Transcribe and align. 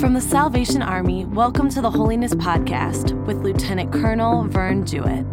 From 0.00 0.14
the 0.14 0.20
Salvation 0.22 0.80
Army, 0.80 1.26
welcome 1.26 1.68
to 1.68 1.82
the 1.82 1.90
Holiness 1.90 2.32
Podcast 2.32 3.12
with 3.26 3.42
Lieutenant 3.42 3.92
Colonel 3.92 4.44
Vern 4.44 4.86
Jewett. 4.86 5.26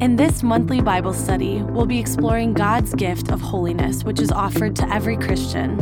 In 0.00 0.16
this 0.16 0.42
monthly 0.42 0.80
Bible 0.80 1.12
study, 1.12 1.62
we'll 1.62 1.84
be 1.84 1.98
exploring 1.98 2.54
God's 2.54 2.94
gift 2.94 3.30
of 3.30 3.42
holiness, 3.42 4.02
which 4.02 4.20
is 4.20 4.32
offered 4.32 4.74
to 4.76 4.90
every 4.90 5.18
Christian. 5.18 5.76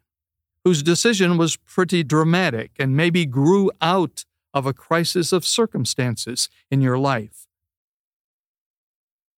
whose 0.64 0.82
decision 0.82 1.36
was 1.36 1.56
pretty 1.56 2.04
dramatic 2.04 2.72
and 2.78 2.96
maybe 2.96 3.26
grew 3.26 3.70
out 3.80 4.24
of 4.54 4.66
a 4.66 4.72
crisis 4.72 5.32
of 5.32 5.44
circumstances 5.44 6.48
in 6.70 6.80
your 6.80 6.98
life. 6.98 7.46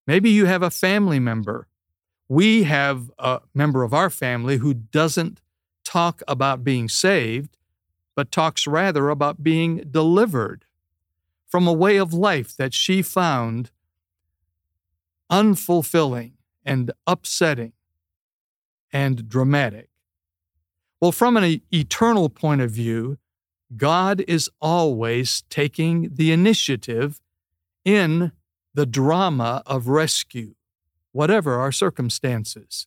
Maybe 0.06 0.28
you 0.30 0.46
have 0.46 0.62
a 0.62 0.70
family 0.70 1.18
member 1.18 1.66
we 2.28 2.64
have 2.64 3.10
a 3.18 3.40
member 3.54 3.82
of 3.82 3.92
our 3.92 4.10
family 4.10 4.58
who 4.58 4.74
doesn't 4.74 5.40
talk 5.84 6.22
about 6.26 6.64
being 6.64 6.88
saved, 6.88 7.56
but 8.16 8.32
talks 8.32 8.66
rather 8.66 9.10
about 9.10 9.42
being 9.42 9.84
delivered 9.90 10.64
from 11.46 11.66
a 11.66 11.72
way 11.72 11.96
of 11.96 12.12
life 12.12 12.56
that 12.56 12.72
she 12.72 13.02
found 13.02 13.70
unfulfilling 15.30 16.32
and 16.64 16.90
upsetting 17.06 17.72
and 18.92 19.28
dramatic. 19.28 19.88
Well, 21.00 21.12
from 21.12 21.36
an 21.36 21.60
eternal 21.72 22.28
point 22.28 22.60
of 22.60 22.70
view, 22.70 23.18
God 23.76 24.22
is 24.26 24.48
always 24.60 25.42
taking 25.50 26.10
the 26.14 26.32
initiative 26.32 27.20
in 27.84 28.32
the 28.72 28.86
drama 28.86 29.62
of 29.66 29.88
rescue 29.88 30.54
whatever 31.14 31.60
our 31.60 31.72
circumstances. 31.72 32.86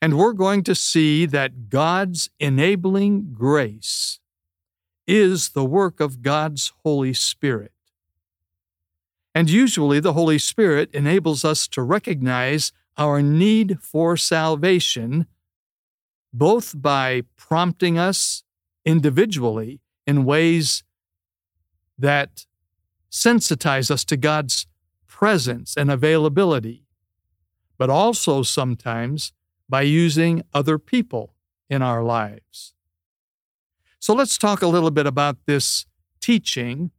And 0.00 0.18
we're 0.18 0.32
going 0.32 0.64
to 0.64 0.74
see 0.74 1.26
that 1.26 1.68
God's 1.68 2.30
enabling 2.40 3.34
grace 3.34 4.18
is 5.06 5.50
the 5.50 5.64
work 5.64 6.00
of 6.00 6.22
God's 6.22 6.72
Holy 6.82 7.12
Spirit. 7.12 7.72
And 9.34 9.50
usually 9.50 10.00
the 10.00 10.14
Holy 10.14 10.38
Spirit 10.38 10.90
enables 10.94 11.44
us 11.44 11.68
to 11.68 11.82
recognize 11.82 12.72
our 12.96 13.22
need 13.22 13.78
for 13.80 14.16
salvation, 14.16 15.26
both 16.32 16.80
by 16.80 17.24
prompting 17.36 17.98
us 17.98 18.42
individually 18.84 19.80
in 20.06 20.24
ways 20.24 20.82
that 21.98 22.46
sensitize 23.10 23.90
us 23.90 24.04
to 24.06 24.16
God's 24.16 24.66
presence 25.06 25.76
and 25.76 25.90
availability, 25.90 26.86
but 27.82 27.90
also 27.90 28.44
sometimes 28.44 29.32
by 29.68 29.82
using 29.82 30.40
other 30.54 30.78
people 30.78 31.34
in 31.68 31.82
our 31.82 32.00
lives. 32.00 32.74
So 33.98 34.14
let's 34.14 34.38
talk 34.38 34.62
a 34.62 34.68
little 34.68 34.92
bit 34.92 35.04
about 35.04 35.38
this 35.46 35.84
teaching 36.20 36.92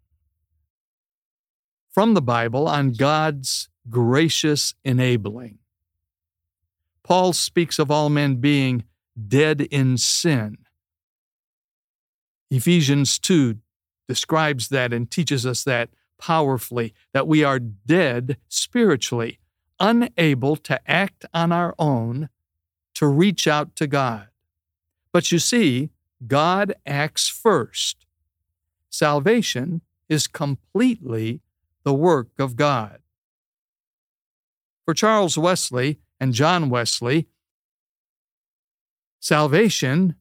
from 1.89 2.15
the 2.15 2.21
Bible 2.21 2.67
on 2.67 2.91
God's 2.91 3.69
gracious 3.89 4.75
enabling. 4.83 5.59
Paul 7.01 7.31
speaks 7.31 7.79
of 7.79 7.89
all 7.89 8.09
men 8.09 8.41
being 8.41 8.83
dead 9.29 9.61
in 9.61 9.97
sin. 9.97 10.57
Ephesians 12.51 13.17
2 13.19 13.57
describes 14.09 14.67
that 14.67 14.91
and 14.91 15.09
teaches 15.09 15.45
us 15.45 15.63
that 15.63 15.91
powerfully 16.17 16.93
that 17.13 17.25
we 17.25 17.41
are 17.41 17.59
dead 17.59 18.35
spiritually 18.49 19.39
unable 19.79 20.55
to 20.57 20.79
act 20.89 21.25
on 21.33 21.51
our 21.51 21.75
own 21.77 22.29
to 22.95 23.07
reach 23.07 23.47
out 23.47 23.75
to 23.75 23.87
God. 23.87 24.27
But 25.11 25.31
you 25.31 25.39
see, 25.39 25.89
God 26.25 26.73
acts 26.85 27.27
first. 27.27 28.05
Salvation 28.89 29.81
is 30.09 30.27
completely 30.27 31.41
the 31.83 31.93
work 31.93 32.29
of 32.39 32.55
God. 32.55 32.99
For 34.85 34.93
Charles 34.93 35.37
Wesley 35.37 35.99
and 36.19 36.33
John 36.33 36.69
Wesley, 36.69 37.27
salvation 39.19 40.15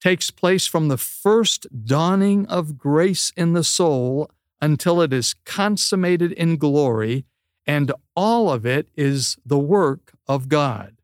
takes 0.00 0.30
place 0.30 0.66
from 0.66 0.88
the 0.88 0.98
first 0.98 1.66
dawning 1.86 2.46
of 2.46 2.76
grace 2.76 3.32
in 3.36 3.54
the 3.54 3.64
soul 3.64 4.30
until 4.60 5.00
it 5.00 5.12
is 5.12 5.34
consummated 5.44 6.32
in 6.32 6.56
glory 6.56 7.24
and 7.66 7.92
all 8.14 8.50
of 8.50 8.66
it 8.66 8.88
is 8.94 9.36
the 9.44 9.58
work 9.58 10.12
of 10.26 10.48
God. 10.48 10.96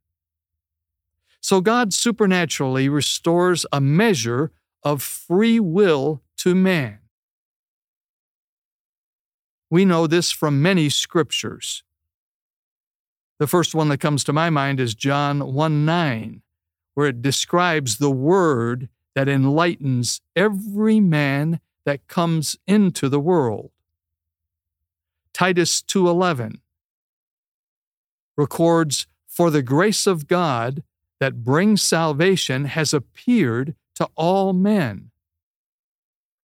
So 1.41 1.61
God 1.61 1.93
supernaturally 1.95 2.89
restores 2.89 3.65
a 3.73 3.81
measure 3.81 4.53
of 4.83 5.03
free 5.03 5.59
will 5.59 6.23
to 6.39 6.55
man. 6.55 6.99
We 9.71 9.85
know 9.85 10.07
this 10.07 10.31
from 10.31 10.61
many 10.61 10.89
scriptures. 10.89 11.83
The 13.39 13.47
first 13.47 13.75
one 13.75 13.89
that 13.89 14.01
comes 14.01 14.23
to 14.25 14.33
my 14.33 14.51
mind 14.51 14.81
is 14.81 14.95
John 14.95 15.55
1 15.55 15.85
9, 15.87 16.43
where 16.95 17.07
it 17.07 17.23
describes 17.23 17.97
the 17.97 18.11
word 18.11 18.89
that 19.15 19.29
enlightens 19.29 20.21
every 20.37 21.01
man 21.01 21.61
that 21.85 22.07
comes 22.07 22.59
into 22.67 23.09
the 23.09 23.21
world. 23.21 23.71
Titus 25.33 25.83
2:11 25.83 26.61
records 28.37 29.07
for 29.27 29.51
the 29.51 29.63
grace 29.63 30.07
of 30.07 30.27
God 30.27 30.83
that 31.21 31.45
brings 31.45 31.83
salvation 31.83 32.65
has 32.65 32.95
appeared 32.95 33.75
to 33.95 34.09
all 34.17 34.53
men. 34.53 35.11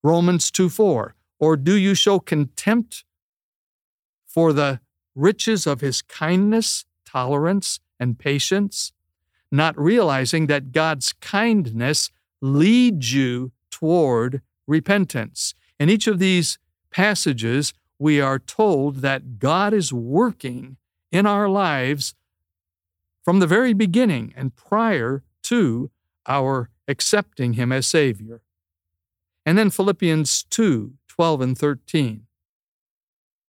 Romans 0.03 0.51
2:4 0.51 1.15
Or 1.39 1.57
do 1.57 1.75
you 1.75 1.95
show 1.95 2.21
contempt 2.21 3.05
for 4.27 4.53
the 4.53 4.81
riches 5.15 5.67
of 5.67 5.81
his 5.81 6.03
kindness, 6.03 6.85
tolerance, 7.05 7.81
and 7.99 8.19
patience, 8.19 8.93
not 9.51 9.79
realizing 9.79 10.47
that 10.47 10.73
God's 10.73 11.13
kindness 11.15 12.11
leads 12.41 13.13
you 13.13 13.53
toward 13.71 14.43
repentance? 14.67 15.55
In 15.81 15.89
each 15.89 16.07
of 16.07 16.19
these 16.19 16.59
passages, 16.91 17.73
we 17.99 18.21
are 18.21 18.39
told 18.39 18.97
that 18.97 19.39
God 19.39 19.73
is 19.73 19.93
working 19.93 20.77
in 21.11 21.27
our 21.27 21.49
lives 21.49 22.15
from 23.25 23.41
the 23.41 23.47
very 23.47 23.73
beginning 23.73 24.33
and 24.37 24.55
prior 24.55 25.23
to 25.45 25.91
our 26.27 26.71
accepting 26.87 27.55
Him 27.55 27.73
as 27.73 27.87
Savior. 27.87 28.43
And 29.45 29.57
then 29.57 29.71
Philippians 29.71 30.45
2 30.45 30.95
12 31.09 31.41
and 31.41 31.57
13, 31.57 32.27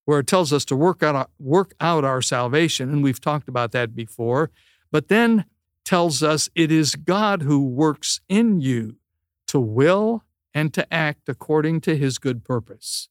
where 0.05 0.19
it 0.19 0.27
tells 0.27 0.53
us 0.53 0.63
to 0.63 0.75
work 0.75 1.03
out, 1.03 1.15
our, 1.15 1.27
work 1.37 1.73
out 1.81 2.05
our 2.05 2.21
salvation, 2.21 2.89
and 2.89 3.03
we've 3.03 3.19
talked 3.19 3.49
about 3.49 3.73
that 3.73 3.93
before, 3.93 4.51
but 4.89 5.09
then 5.09 5.43
tells 5.83 6.23
us 6.23 6.49
it 6.55 6.71
is 6.71 6.95
God 6.95 7.41
who 7.41 7.61
works 7.61 8.21
in 8.29 8.61
you 8.61 8.95
to 9.47 9.59
will 9.59 10.23
and 10.53 10.73
to 10.73 10.93
act 10.93 11.27
according 11.27 11.81
to 11.81 11.97
His 11.97 12.19
good 12.19 12.45
purpose. 12.45 13.09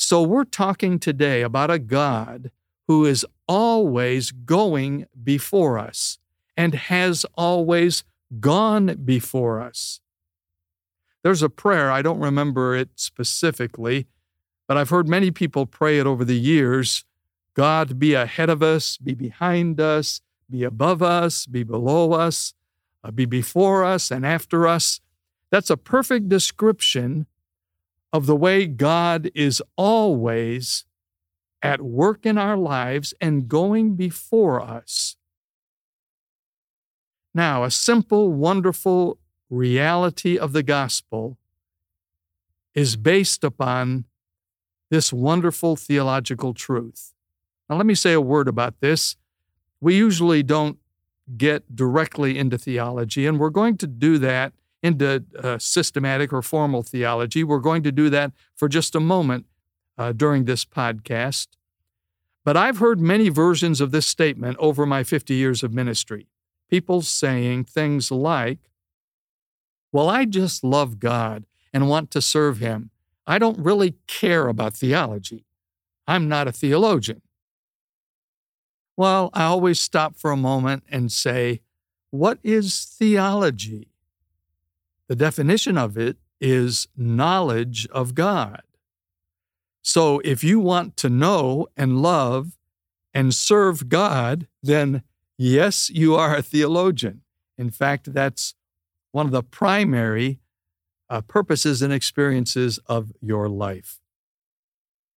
So 0.00 0.22
we're 0.22 0.44
talking 0.44 0.98
today 0.98 1.42
about 1.42 1.70
a 1.70 1.78
God 1.78 2.50
who 2.88 3.04
is 3.04 3.26
always 3.46 4.32
going 4.32 5.06
before 5.22 5.78
us 5.78 6.18
and 6.56 6.74
has 6.74 7.26
always 7.34 8.02
gone 8.40 9.02
before 9.04 9.60
us. 9.60 10.00
There's 11.22 11.42
a 11.42 11.50
prayer, 11.50 11.92
I 11.92 12.00
don't 12.00 12.18
remember 12.18 12.74
it 12.74 12.88
specifically, 12.96 14.06
but 14.66 14.78
I've 14.78 14.88
heard 14.88 15.06
many 15.06 15.30
people 15.30 15.66
pray 15.66 15.98
it 15.98 16.06
over 16.06 16.24
the 16.24 16.40
years 16.40 17.04
God, 17.52 17.98
be 17.98 18.14
ahead 18.14 18.48
of 18.48 18.62
us, 18.62 18.96
be 18.96 19.12
behind 19.12 19.82
us, 19.82 20.22
be 20.48 20.64
above 20.64 21.02
us, 21.02 21.44
be 21.44 21.62
below 21.62 22.12
us, 22.12 22.54
uh, 23.04 23.10
be 23.10 23.26
before 23.26 23.84
us 23.84 24.10
and 24.10 24.24
after 24.24 24.66
us. 24.66 25.00
That's 25.50 25.68
a 25.68 25.76
perfect 25.76 26.30
description 26.30 27.26
of 28.12 28.26
the 28.26 28.36
way 28.36 28.66
God 28.66 29.30
is 29.34 29.62
always 29.76 30.84
at 31.62 31.80
work 31.80 32.26
in 32.26 32.38
our 32.38 32.56
lives 32.56 33.14
and 33.20 33.48
going 33.48 33.94
before 33.94 34.60
us. 34.60 35.16
Now, 37.34 37.62
a 37.64 37.70
simple, 37.70 38.32
wonderful 38.32 39.18
reality 39.48 40.38
of 40.38 40.52
the 40.52 40.62
gospel 40.62 41.38
is 42.74 42.96
based 42.96 43.44
upon 43.44 44.06
this 44.90 45.12
wonderful 45.12 45.76
theological 45.76 46.54
truth. 46.54 47.14
Now, 47.68 47.76
let 47.76 47.86
me 47.86 47.94
say 47.94 48.12
a 48.12 48.20
word 48.20 48.48
about 48.48 48.80
this. 48.80 49.16
We 49.80 49.96
usually 49.96 50.42
don't 50.42 50.78
get 51.36 51.76
directly 51.76 52.36
into 52.36 52.58
theology, 52.58 53.26
and 53.26 53.38
we're 53.38 53.50
going 53.50 53.76
to 53.78 53.86
do 53.86 54.18
that 54.18 54.52
into 54.82 55.24
uh, 55.38 55.58
systematic 55.58 56.32
or 56.32 56.42
formal 56.42 56.82
theology. 56.82 57.44
We're 57.44 57.58
going 57.58 57.82
to 57.82 57.92
do 57.92 58.10
that 58.10 58.32
for 58.54 58.68
just 58.68 58.94
a 58.94 59.00
moment 59.00 59.46
uh, 59.98 60.12
during 60.12 60.44
this 60.44 60.64
podcast. 60.64 61.48
But 62.44 62.56
I've 62.56 62.78
heard 62.78 63.00
many 63.00 63.28
versions 63.28 63.80
of 63.80 63.90
this 63.90 64.06
statement 64.06 64.56
over 64.58 64.86
my 64.86 65.04
50 65.04 65.34
years 65.34 65.62
of 65.62 65.74
ministry. 65.74 66.26
People 66.70 67.02
saying 67.02 67.64
things 67.64 68.10
like, 68.10 68.58
well, 69.92 70.08
I 70.08 70.24
just 70.24 70.64
love 70.64 70.98
God 70.98 71.44
and 71.72 71.88
want 71.88 72.10
to 72.12 72.22
serve 72.22 72.58
Him. 72.58 72.90
I 73.26 73.38
don't 73.38 73.58
really 73.58 73.96
care 74.06 74.48
about 74.48 74.74
theology. 74.74 75.44
I'm 76.06 76.28
not 76.28 76.48
a 76.48 76.52
theologian. 76.52 77.22
Well, 78.96 79.30
I 79.32 79.44
always 79.44 79.80
stop 79.80 80.16
for 80.16 80.30
a 80.30 80.36
moment 80.36 80.84
and 80.90 81.12
say, 81.12 81.60
What 82.10 82.38
is 82.42 82.84
theology? 82.84 83.89
The 85.10 85.16
definition 85.16 85.76
of 85.76 85.98
it 85.98 86.18
is 86.40 86.86
knowledge 86.96 87.84
of 87.88 88.14
God. 88.14 88.62
So 89.82 90.20
if 90.20 90.44
you 90.44 90.60
want 90.60 90.96
to 90.98 91.08
know 91.08 91.66
and 91.76 92.00
love 92.00 92.56
and 93.12 93.34
serve 93.34 93.88
God, 93.88 94.46
then 94.62 95.02
yes, 95.36 95.90
you 95.90 96.14
are 96.14 96.36
a 96.36 96.42
theologian. 96.42 97.22
In 97.58 97.70
fact, 97.70 98.14
that's 98.14 98.54
one 99.10 99.26
of 99.26 99.32
the 99.32 99.42
primary 99.42 100.38
uh, 101.08 101.22
purposes 101.22 101.82
and 101.82 101.92
experiences 101.92 102.78
of 102.86 103.10
your 103.20 103.48
life. 103.48 103.98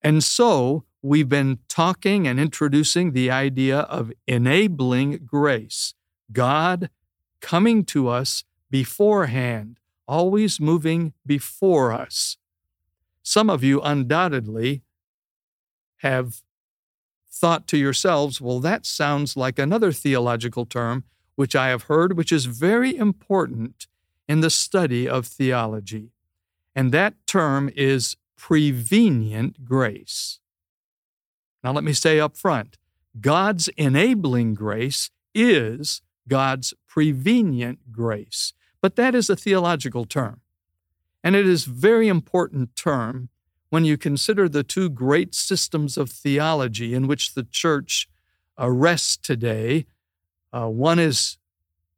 And 0.00 0.24
so 0.24 0.84
we've 1.02 1.28
been 1.28 1.58
talking 1.68 2.26
and 2.26 2.40
introducing 2.40 3.12
the 3.12 3.30
idea 3.30 3.80
of 3.80 4.10
enabling 4.26 5.26
grace, 5.26 5.92
God 6.32 6.88
coming 7.42 7.84
to 7.84 8.08
us 8.08 8.44
beforehand, 8.70 9.78
always 10.12 10.61
moving 10.61 11.14
before 11.25 11.91
us. 11.91 12.37
Some 13.23 13.49
of 13.49 13.64
you 13.64 13.81
undoubtedly 13.81 14.82
have 16.00 16.43
thought 17.31 17.67
to 17.69 17.79
yourselves, 17.79 18.38
well, 18.38 18.61
that 18.61 18.85
sounds 18.85 19.38
like 19.38 19.59
another 19.59 19.91
theological 19.91 20.67
term 20.67 21.05
which 21.35 21.56
I 21.56 21.69
have 21.69 21.85
heard, 21.85 22.14
which 22.14 22.31
is 22.31 22.44
very 22.44 22.94
important 22.94 23.87
in 24.29 24.41
the 24.41 24.50
study 24.50 25.09
of 25.09 25.26
theology. 25.26 26.11
And 26.76 26.93
that 26.93 27.14
term 27.26 27.70
is 27.75 28.19
prevenient 28.37 29.64
grace. 29.64 30.41
Now, 31.64 31.73
let 31.73 31.85
me 31.85 31.94
say 31.94 32.20
up 32.20 32.37
front 32.37 32.76
God's 33.19 33.69
enabling 33.79 34.53
grace 34.53 35.11
is 35.35 36.03
God's 36.29 36.75
prevenient 36.87 37.93
grace. 37.93 38.53
But 38.82 38.96
that 38.96 39.14
is 39.14 39.31
a 39.31 39.37
theological 39.37 40.05
term. 40.05 40.43
And 41.25 41.34
it 41.34 41.49
is 41.49 41.67
a 41.67 41.70
very 41.70 42.08
important 42.08 42.76
term 42.76 43.31
when 43.70 43.87
you 43.87 43.96
consider 43.96 44.49
the 44.49 44.62
two 44.62 44.90
great 44.90 45.34
systems 45.34 45.96
of 45.96 46.11
theology 46.11 46.93
in 46.93 47.06
which 47.06 47.32
the 47.32 47.44
church 47.44 48.08
rests 48.58 49.17
today 49.17 49.87
uh, 50.52 50.69
one 50.69 50.99
is 50.99 51.38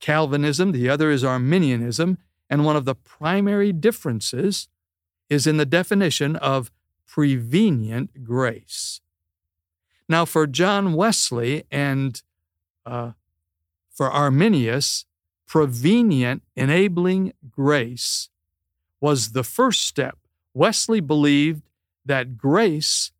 Calvinism, 0.00 0.72
the 0.72 0.88
other 0.88 1.10
is 1.10 1.24
Arminianism, 1.24 2.18
and 2.48 2.64
one 2.64 2.76
of 2.76 2.84
the 2.84 2.94
primary 2.94 3.72
differences 3.72 4.68
is 5.28 5.46
in 5.46 5.56
the 5.56 5.66
definition 5.66 6.36
of 6.36 6.70
prevenient 7.06 8.22
grace. 8.22 9.00
Now, 10.08 10.24
for 10.24 10.46
John 10.46 10.92
Wesley 10.92 11.64
and 11.70 12.20
uh, 12.84 13.12
for 13.90 14.10
Arminius, 14.10 15.06
prevenient 15.46 16.42
enabling 16.56 17.32
grace 17.50 18.28
was 19.00 19.32
the 19.32 19.44
first 19.44 19.82
step. 19.82 20.18
Wesley 20.54 21.00
believed 21.00 21.62
that 22.04 22.36
grace 22.36 23.12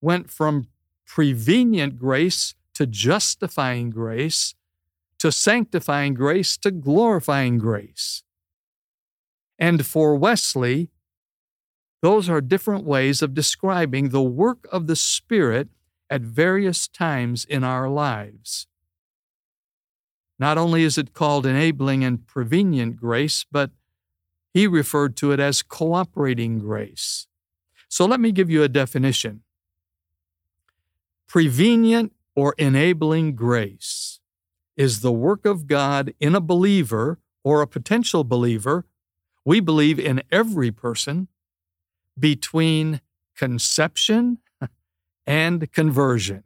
went 0.00 0.30
from 0.30 0.68
prevenient 1.06 1.98
grace 1.98 2.54
to 2.74 2.86
justifying 2.86 3.90
grace, 3.90 4.54
to 5.18 5.30
sanctifying 5.30 6.14
grace, 6.14 6.56
to 6.56 6.70
glorifying 6.70 7.58
grace. 7.58 8.22
And 9.58 9.84
for 9.84 10.16
Wesley, 10.16 10.88
those 12.00 12.30
are 12.30 12.40
different 12.40 12.84
ways 12.84 13.20
of 13.20 13.34
describing 13.34 14.08
the 14.08 14.22
work 14.22 14.66
of 14.72 14.86
the 14.86 14.96
Spirit 14.96 15.68
at 16.08 16.22
various 16.22 16.88
times 16.88 17.44
in 17.44 17.62
our 17.62 17.88
lives. 17.88 18.66
Not 20.40 20.56
only 20.56 20.84
is 20.84 20.96
it 20.96 21.12
called 21.12 21.44
enabling 21.44 22.02
and 22.02 22.26
prevenient 22.26 22.96
grace, 22.96 23.44
but 23.52 23.72
he 24.54 24.66
referred 24.66 25.14
to 25.18 25.32
it 25.32 25.38
as 25.38 25.62
cooperating 25.62 26.58
grace. 26.58 27.26
So 27.90 28.06
let 28.06 28.20
me 28.20 28.32
give 28.32 28.48
you 28.48 28.62
a 28.62 28.68
definition. 28.68 29.42
Prevenient 31.28 32.12
or 32.34 32.54
enabling 32.56 33.34
grace 33.34 34.20
is 34.78 35.02
the 35.02 35.12
work 35.12 35.44
of 35.44 35.66
God 35.66 36.14
in 36.18 36.34
a 36.34 36.40
believer 36.40 37.18
or 37.44 37.60
a 37.60 37.66
potential 37.66 38.24
believer. 38.24 38.86
We 39.44 39.60
believe 39.60 39.98
in 39.98 40.22
every 40.32 40.70
person 40.70 41.28
between 42.18 43.02
conception 43.36 44.38
and 45.26 45.70
conversion. 45.70 46.44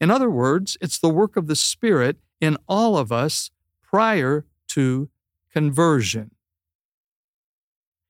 In 0.00 0.10
other 0.10 0.30
words, 0.30 0.78
it's 0.80 0.98
the 0.98 1.10
work 1.10 1.36
of 1.36 1.48
the 1.48 1.56
Spirit 1.56 2.16
in 2.40 2.56
all 2.68 2.96
of 2.96 3.10
us 3.10 3.50
prior 3.82 4.46
to 4.68 5.08
conversion. 5.52 6.30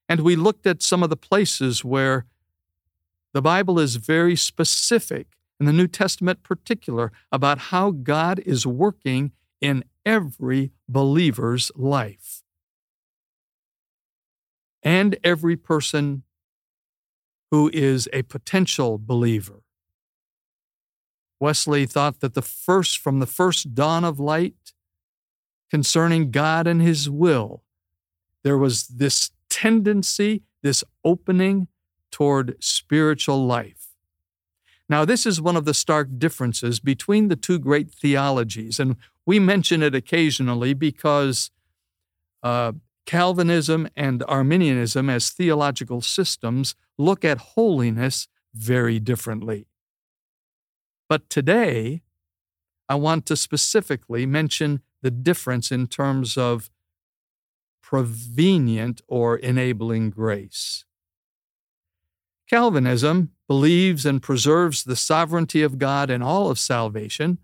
And 0.08 0.20
we 0.20 0.36
looked 0.36 0.66
at 0.66 0.82
some 0.82 1.02
of 1.02 1.10
the 1.10 1.16
places 1.16 1.84
where 1.84 2.26
the 3.32 3.42
Bible 3.42 3.78
is 3.78 3.96
very 3.96 4.36
specific 4.36 5.28
in 5.60 5.66
the 5.66 5.72
New 5.72 5.86
Testament 5.86 6.42
particular 6.42 7.12
about 7.30 7.58
how 7.58 7.90
God 7.90 8.38
is 8.40 8.66
working 8.66 9.32
in 9.60 9.84
every 10.06 10.72
believer's 10.88 11.70
life 11.74 12.42
and 14.82 15.18
every 15.22 15.56
person 15.56 16.22
who 17.50 17.70
is 17.72 18.08
a 18.12 18.22
potential 18.22 18.98
believer. 18.98 19.62
Wesley 21.40 21.86
thought 21.86 22.20
that 22.20 22.34
the 22.34 22.42
first, 22.42 22.98
from 22.98 23.20
the 23.20 23.26
first 23.26 23.74
dawn 23.74 24.04
of 24.04 24.18
light 24.18 24.72
concerning 25.70 26.30
God 26.30 26.66
and 26.66 26.82
His 26.82 27.08
will, 27.08 27.62
there 28.42 28.58
was 28.58 28.88
this 28.88 29.30
tendency, 29.48 30.42
this 30.62 30.82
opening 31.04 31.68
toward 32.10 32.56
spiritual 32.62 33.46
life. 33.46 33.88
Now, 34.88 35.04
this 35.04 35.26
is 35.26 35.40
one 35.40 35.56
of 35.56 35.66
the 35.66 35.74
stark 35.74 36.08
differences 36.18 36.80
between 36.80 37.28
the 37.28 37.36
two 37.36 37.58
great 37.58 37.90
theologies, 37.90 38.80
and 38.80 38.96
we 39.26 39.38
mention 39.38 39.82
it 39.82 39.94
occasionally 39.94 40.72
because 40.72 41.50
uh, 42.42 42.72
Calvinism 43.04 43.88
and 43.96 44.24
Arminianism, 44.26 45.08
as 45.10 45.30
theological 45.30 46.00
systems, 46.00 46.74
look 46.96 47.24
at 47.24 47.38
holiness 47.38 48.28
very 48.54 48.98
differently. 48.98 49.67
But 51.08 51.30
today, 51.30 52.02
I 52.88 52.94
want 52.94 53.26
to 53.26 53.36
specifically 53.36 54.26
mention 54.26 54.82
the 55.02 55.10
difference 55.10 55.72
in 55.72 55.86
terms 55.86 56.36
of 56.36 56.70
prevenient 57.82 59.00
or 59.08 59.36
enabling 59.36 60.10
grace. 60.10 60.84
Calvinism 62.48 63.30
believes 63.46 64.04
and 64.04 64.22
preserves 64.22 64.84
the 64.84 64.96
sovereignty 64.96 65.62
of 65.62 65.78
God 65.78 66.10
in 66.10 66.22
all 66.22 66.50
of 66.50 66.58
salvation, 66.58 67.38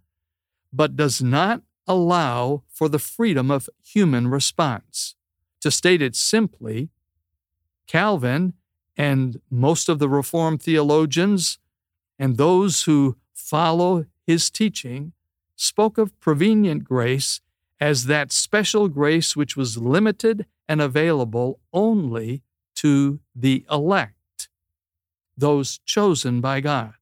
but 0.72 0.96
does 0.96 1.22
not 1.22 1.62
allow 1.86 2.62
for 2.68 2.88
the 2.88 2.98
freedom 2.98 3.50
of 3.50 3.68
human 3.82 4.28
response. 4.28 5.14
To 5.60 5.70
state 5.70 6.02
it 6.02 6.16
simply, 6.16 6.90
Calvin 7.86 8.54
and 8.96 9.40
most 9.50 9.88
of 9.88 9.98
the 9.98 10.08
Reformed 10.08 10.62
theologians 10.62 11.58
and 12.18 12.36
those 12.36 12.84
who 12.84 13.16
follow 13.44 14.06
his 14.26 14.50
teaching 14.50 15.12
spoke 15.56 15.98
of 15.98 16.18
prevenient 16.20 16.84
grace 16.84 17.40
as 17.80 18.06
that 18.06 18.32
special 18.32 18.88
grace 18.88 19.36
which 19.36 19.56
was 19.56 19.76
limited 19.76 20.46
and 20.68 20.80
available 20.80 21.60
only 21.72 22.42
to 22.74 23.20
the 23.34 23.64
elect, 23.70 24.48
those 25.36 25.78
chosen 25.84 26.40
by 26.40 26.60
God, 26.60 26.94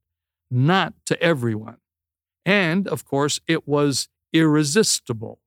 not 0.50 0.94
to 1.06 1.20
everyone. 1.22 1.78
And, 2.44 2.88
of 2.88 3.04
course, 3.04 3.40
it 3.46 3.68
was 3.68 4.08
irresistible. 4.32 5.38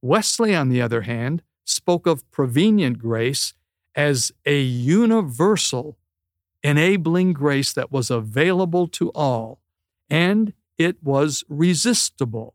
Wesley, 0.00 0.54
on 0.54 0.68
the 0.68 0.80
other 0.80 1.02
hand, 1.02 1.42
spoke 1.64 2.06
of 2.06 2.30
prevenient 2.30 2.98
grace 2.98 3.54
as 3.94 4.30
a 4.46 4.60
universal 4.60 5.98
enabling 6.68 7.32
grace 7.32 7.72
that 7.72 7.90
was 7.90 8.10
available 8.10 8.86
to 8.86 9.08
all, 9.14 9.58
and 10.10 10.52
it 10.76 11.02
was 11.02 11.42
resistible. 11.48 12.54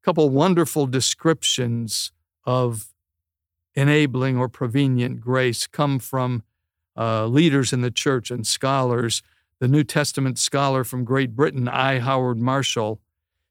A 0.00 0.04
couple 0.06 0.30
wonderful 0.30 0.86
descriptions 0.86 2.12
of 2.46 2.94
enabling 3.74 4.38
or 4.38 4.48
prevenient 4.48 5.20
grace 5.20 5.66
come 5.66 5.98
from 5.98 6.42
uh, 6.96 7.26
leaders 7.26 7.74
in 7.74 7.82
the 7.82 7.90
church 7.90 8.30
and 8.30 8.46
scholars. 8.46 9.22
The 9.58 9.68
New 9.68 9.84
Testament 9.84 10.38
scholar 10.38 10.82
from 10.82 11.04
Great 11.04 11.36
Britain, 11.36 11.68
I. 11.68 11.98
Howard 11.98 12.38
Marshall, 12.38 13.00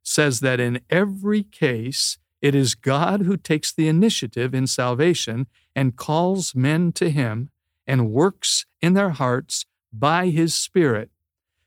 says 0.01 0.39
that 0.39 0.59
in 0.59 0.81
every 0.89 1.43
case, 1.43 2.17
it 2.41 2.55
is 2.55 2.73
God 2.73 3.21
who 3.21 3.37
takes 3.37 3.71
the 3.71 3.87
initiative 3.87 4.55
in 4.55 4.65
salvation 4.65 5.45
and 5.75 5.95
calls 5.95 6.55
men 6.55 6.91
to 6.93 7.11
Him 7.11 7.51
and 7.85 8.11
works 8.11 8.65
in 8.81 8.93
their 8.93 9.11
hearts 9.11 9.65
by 9.91 10.29
His 10.29 10.53
Spirit. 10.53 11.09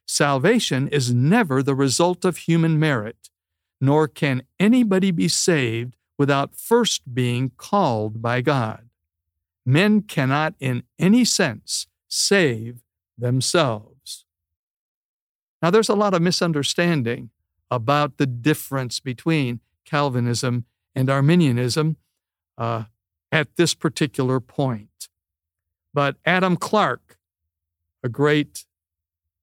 Salvation 0.06 0.88
is 0.88 1.12
never 1.12 1.62
the 1.62 1.74
result 1.74 2.24
of 2.24 2.38
human 2.38 2.78
merit, 2.78 3.28
nor 3.80 4.08
can 4.08 4.42
anybody 4.58 5.10
be 5.10 5.28
saved 5.28 5.96
without 6.18 6.56
first 6.56 7.14
being 7.14 7.50
called 7.56 8.22
by 8.22 8.40
God. 8.40 8.88
Men 9.64 10.02
cannot, 10.02 10.54
in 10.60 10.84
any 10.98 11.24
sense, 11.24 11.88
save 12.08 12.82
themselves. 13.18 14.24
Now, 15.60 15.70
there's 15.70 15.88
a 15.88 15.94
lot 15.94 16.14
of 16.14 16.22
misunderstanding 16.22 17.30
about 17.70 18.18
the 18.18 18.26
difference 18.26 19.00
between 19.00 19.60
Calvinism 19.84 20.64
and 20.94 21.10
Arminianism 21.10 21.96
uh, 22.56 22.84
at 23.32 23.56
this 23.56 23.74
particular 23.74 24.38
point. 24.38 25.08
But 25.96 26.16
Adam 26.26 26.58
Clarke, 26.58 27.16
a 28.04 28.10
great 28.10 28.66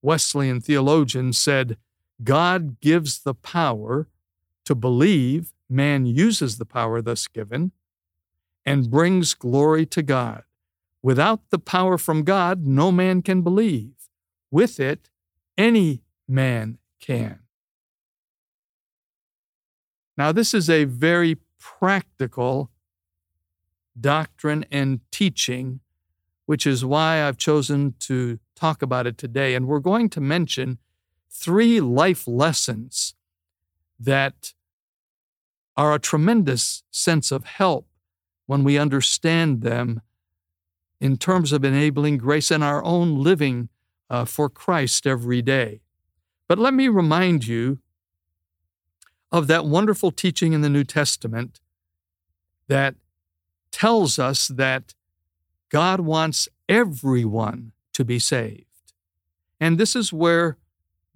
Wesleyan 0.03 0.61
theologian, 0.61 1.33
said, 1.33 1.77
God 2.23 2.79
gives 2.79 3.23
the 3.23 3.33
power 3.33 4.07
to 4.65 4.75
believe, 4.75 5.51
man 5.67 6.05
uses 6.05 6.59
the 6.59 6.65
power 6.65 7.01
thus 7.01 7.25
given, 7.25 7.71
and 8.63 8.91
brings 8.91 9.33
glory 9.33 9.87
to 9.87 10.03
God. 10.03 10.43
Without 11.01 11.49
the 11.49 11.57
power 11.57 11.97
from 11.97 12.21
God, 12.21 12.67
no 12.67 12.91
man 12.91 13.23
can 13.23 13.41
believe. 13.41 13.95
With 14.51 14.79
it, 14.79 15.09
any 15.57 16.03
man 16.27 16.77
can. 16.99 17.39
Now, 20.15 20.31
this 20.31 20.53
is 20.53 20.69
a 20.69 20.83
very 20.83 21.37
practical 21.57 22.69
doctrine 23.99 24.65
and 24.69 24.99
teaching, 25.11 25.79
which 26.45 26.67
is 26.67 26.83
why 26.83 27.23
I've 27.23 27.37
chosen 27.37 27.95
to 28.01 28.39
talk 28.55 28.81
about 28.81 29.07
it 29.07 29.17
today. 29.17 29.55
And 29.55 29.67
we're 29.67 29.79
going 29.79 30.09
to 30.09 30.21
mention 30.21 30.77
three 31.29 31.79
life 31.79 32.27
lessons 32.27 33.15
that 33.99 34.53
are 35.75 35.93
a 35.93 35.99
tremendous 35.99 36.83
sense 36.91 37.31
of 37.31 37.45
help 37.45 37.87
when 38.45 38.63
we 38.63 38.77
understand 38.77 39.61
them 39.61 40.01
in 40.99 41.17
terms 41.17 41.51
of 41.51 41.63
enabling 41.63 42.17
grace 42.17 42.51
in 42.51 42.61
our 42.61 42.83
own 42.83 43.21
living 43.21 43.69
uh, 44.09 44.25
for 44.25 44.49
Christ 44.49 45.07
every 45.07 45.41
day. 45.41 45.81
But 46.47 46.59
let 46.59 46.73
me 46.73 46.87
remind 46.87 47.47
you 47.47 47.79
of 49.31 49.47
that 49.47 49.65
wonderful 49.65 50.11
teaching 50.11 50.53
in 50.53 50.61
the 50.61 50.69
New 50.69 50.83
Testament 50.83 51.59
that 52.67 52.95
tells 53.71 54.19
us 54.19 54.47
that 54.47 54.93
God 55.73 56.01
wants 56.01 56.47
everyone 56.69 57.71
to 57.93 58.05
be 58.05 58.19
saved. 58.19 58.93
And 59.59 59.79
this 59.79 59.95
is 59.95 60.13
where 60.13 60.57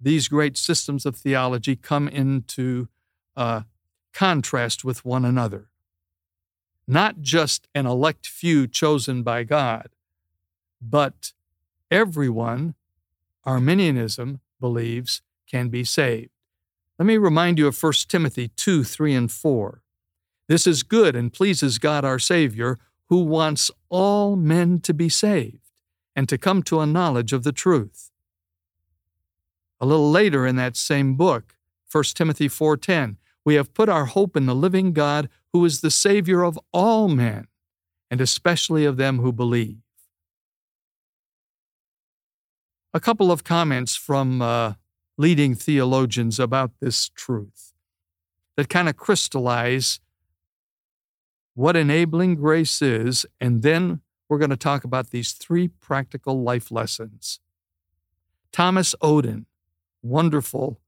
these 0.00 0.26
great 0.26 0.56
systems 0.56 1.06
of 1.06 1.14
theology 1.14 1.76
come 1.76 2.08
into 2.08 2.88
uh, 3.36 3.62
contrast 4.12 4.84
with 4.84 5.04
one 5.04 5.24
another. 5.24 5.68
Not 6.88 7.20
just 7.20 7.68
an 7.72 7.86
elect 7.86 8.26
few 8.26 8.66
chosen 8.66 9.22
by 9.22 9.44
God, 9.44 9.90
but 10.82 11.32
everyone, 11.88 12.74
Arminianism 13.44 14.40
believes, 14.58 15.22
can 15.48 15.68
be 15.68 15.84
saved. 15.84 16.30
Let 16.98 17.06
me 17.06 17.16
remind 17.16 17.58
you 17.58 17.68
of 17.68 17.80
1 17.80 17.92
Timothy 18.08 18.48
2 18.56 18.82
3 18.82 19.14
and 19.14 19.30
4. 19.30 19.82
This 20.48 20.66
is 20.66 20.82
good 20.82 21.14
and 21.14 21.32
pleases 21.32 21.78
God 21.78 22.04
our 22.04 22.18
Savior, 22.18 22.78
who 23.08 23.22
wants 23.22 23.70
all 23.88 24.36
men 24.36 24.80
to 24.80 24.94
be 24.94 25.08
saved 25.08 25.60
and 26.14 26.28
to 26.28 26.38
come 26.38 26.62
to 26.64 26.80
a 26.80 26.86
knowledge 26.86 27.32
of 27.32 27.44
the 27.44 27.52
truth. 27.52 28.10
A 29.80 29.86
little 29.86 30.10
later 30.10 30.46
in 30.46 30.56
that 30.56 30.76
same 30.76 31.14
book, 31.14 31.56
1 31.90 32.14
Timothy 32.14 32.48
4:10, 32.48 33.16
we 33.44 33.54
have 33.54 33.72
put 33.72 33.88
our 33.88 34.06
hope 34.06 34.36
in 34.36 34.46
the 34.46 34.54
living 34.54 34.92
God 34.92 35.28
who 35.52 35.64
is 35.64 35.80
the 35.80 35.90
Savior 35.90 36.42
of 36.42 36.58
all 36.72 37.08
men, 37.08 37.46
and 38.10 38.20
especially 38.20 38.84
of 38.84 38.96
them 38.96 39.20
who 39.20 39.32
believe. 39.32 39.78
A 42.92 43.00
couple 43.00 43.30
of 43.30 43.44
comments 43.44 43.96
from 43.96 44.42
uh, 44.42 44.74
leading 45.16 45.54
theologians 45.54 46.38
about 46.38 46.72
this 46.80 47.08
truth 47.08 47.72
that 48.56 48.68
kind 48.68 48.88
of 48.88 48.96
crystallize 48.96 50.00
what 51.58 51.74
enabling 51.74 52.36
grace 52.36 52.80
is, 52.80 53.26
and 53.40 53.62
then 53.62 54.00
we're 54.28 54.38
going 54.38 54.48
to 54.48 54.56
talk 54.56 54.84
about 54.84 55.10
these 55.10 55.32
three 55.32 55.66
practical 55.66 56.40
life 56.40 56.70
lessons. 56.70 57.40
Thomas 58.52 58.94
Oden, 59.02 59.46
wonderful, 60.00 60.80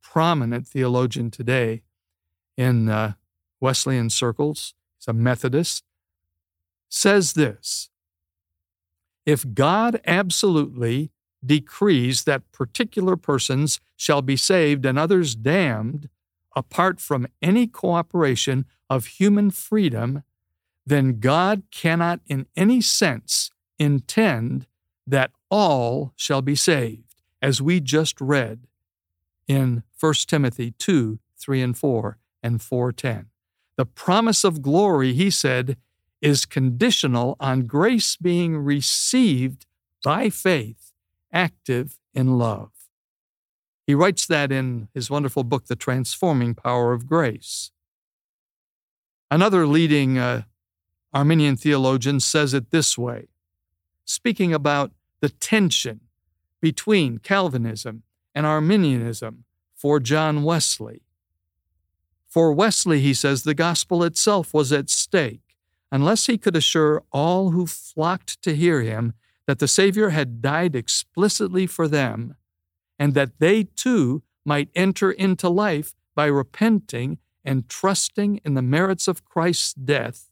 prominent 0.00 0.68
theologian 0.68 1.32
today 1.32 1.82
in 2.56 2.88
uh, 2.88 3.14
Wesleyan 3.58 4.08
circles, 4.08 4.74
he's 5.00 5.08
a 5.08 5.12
Methodist, 5.12 5.82
says 6.88 7.32
this 7.32 7.90
If 9.26 9.52
God 9.52 10.00
absolutely 10.06 11.10
decrees 11.44 12.22
that 12.22 12.52
particular 12.52 13.16
persons 13.16 13.80
shall 13.96 14.22
be 14.22 14.36
saved 14.36 14.86
and 14.86 14.96
others 14.96 15.34
damned, 15.34 16.08
apart 16.56 17.00
from 17.00 17.26
any 17.42 17.66
cooperation 17.66 18.66
of 18.88 19.06
human 19.06 19.50
freedom, 19.50 20.22
then 20.86 21.18
God 21.18 21.62
cannot 21.70 22.20
in 22.26 22.46
any 22.56 22.80
sense 22.80 23.50
intend 23.78 24.66
that 25.06 25.30
all 25.50 26.12
shall 26.16 26.42
be 26.42 26.54
saved, 26.54 27.16
as 27.42 27.60
we 27.60 27.80
just 27.80 28.20
read 28.20 28.66
in 29.46 29.82
1 29.98 30.14
Timothy 30.26 30.72
2 30.72 31.18
3 31.38 31.62
and 31.62 31.76
4 31.76 32.18
and 32.42 32.62
410. 32.62 33.26
The 33.76 33.86
promise 33.86 34.44
of 34.44 34.62
glory, 34.62 35.12
he 35.12 35.30
said, 35.30 35.76
is 36.22 36.46
conditional 36.46 37.36
on 37.38 37.66
grace 37.66 38.16
being 38.16 38.56
received 38.56 39.66
by 40.02 40.30
faith 40.30 40.92
active 41.32 41.98
in 42.14 42.38
love. 42.38 42.73
He 43.86 43.94
writes 43.94 44.26
that 44.26 44.50
in 44.50 44.88
his 44.94 45.10
wonderful 45.10 45.44
book, 45.44 45.66
The 45.66 45.76
Transforming 45.76 46.54
Power 46.54 46.92
of 46.92 47.06
Grace. 47.06 47.70
Another 49.30 49.66
leading 49.66 50.16
uh, 50.16 50.42
Arminian 51.12 51.56
theologian 51.56 52.20
says 52.20 52.54
it 52.54 52.70
this 52.70 52.96
way, 52.96 53.28
speaking 54.04 54.54
about 54.54 54.92
the 55.20 55.28
tension 55.28 56.00
between 56.60 57.18
Calvinism 57.18 58.02
and 58.34 58.46
Arminianism 58.46 59.44
for 59.74 60.00
John 60.00 60.42
Wesley. 60.44 61.02
For 62.26 62.52
Wesley, 62.52 63.00
he 63.00 63.14
says, 63.14 63.42
the 63.42 63.54
gospel 63.54 64.02
itself 64.02 64.54
was 64.54 64.72
at 64.72 64.90
stake 64.90 65.56
unless 65.92 66.26
he 66.26 66.38
could 66.38 66.56
assure 66.56 67.04
all 67.12 67.50
who 67.50 67.66
flocked 67.66 68.42
to 68.42 68.56
hear 68.56 68.80
him 68.80 69.14
that 69.46 69.58
the 69.58 69.68
Savior 69.68 70.08
had 70.08 70.42
died 70.42 70.74
explicitly 70.74 71.66
for 71.66 71.86
them 71.86 72.34
and 72.98 73.14
that 73.14 73.38
they 73.38 73.64
too 73.64 74.22
might 74.44 74.68
enter 74.74 75.10
into 75.10 75.48
life 75.48 75.94
by 76.14 76.26
repenting 76.26 77.18
and 77.44 77.68
trusting 77.68 78.40
in 78.44 78.54
the 78.54 78.62
merits 78.62 79.08
of 79.08 79.24
Christ's 79.24 79.74
death, 79.74 80.30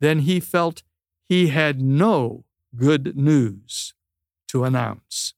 then 0.00 0.20
he 0.20 0.40
felt 0.40 0.82
he 1.28 1.48
had 1.48 1.80
no 1.80 2.44
good 2.74 3.16
news 3.16 3.94
to 4.48 4.64
announce. 4.64 5.34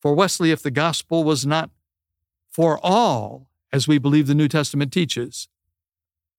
For 0.00 0.14
Wesley, 0.14 0.50
if 0.50 0.62
the 0.62 0.70
gospel 0.70 1.24
was 1.24 1.46
not 1.46 1.70
for 2.50 2.78
all, 2.82 3.48
as 3.72 3.88
we 3.88 3.98
believe 3.98 4.26
the 4.26 4.34
New 4.34 4.48
Testament 4.48 4.92
teaches, 4.92 5.48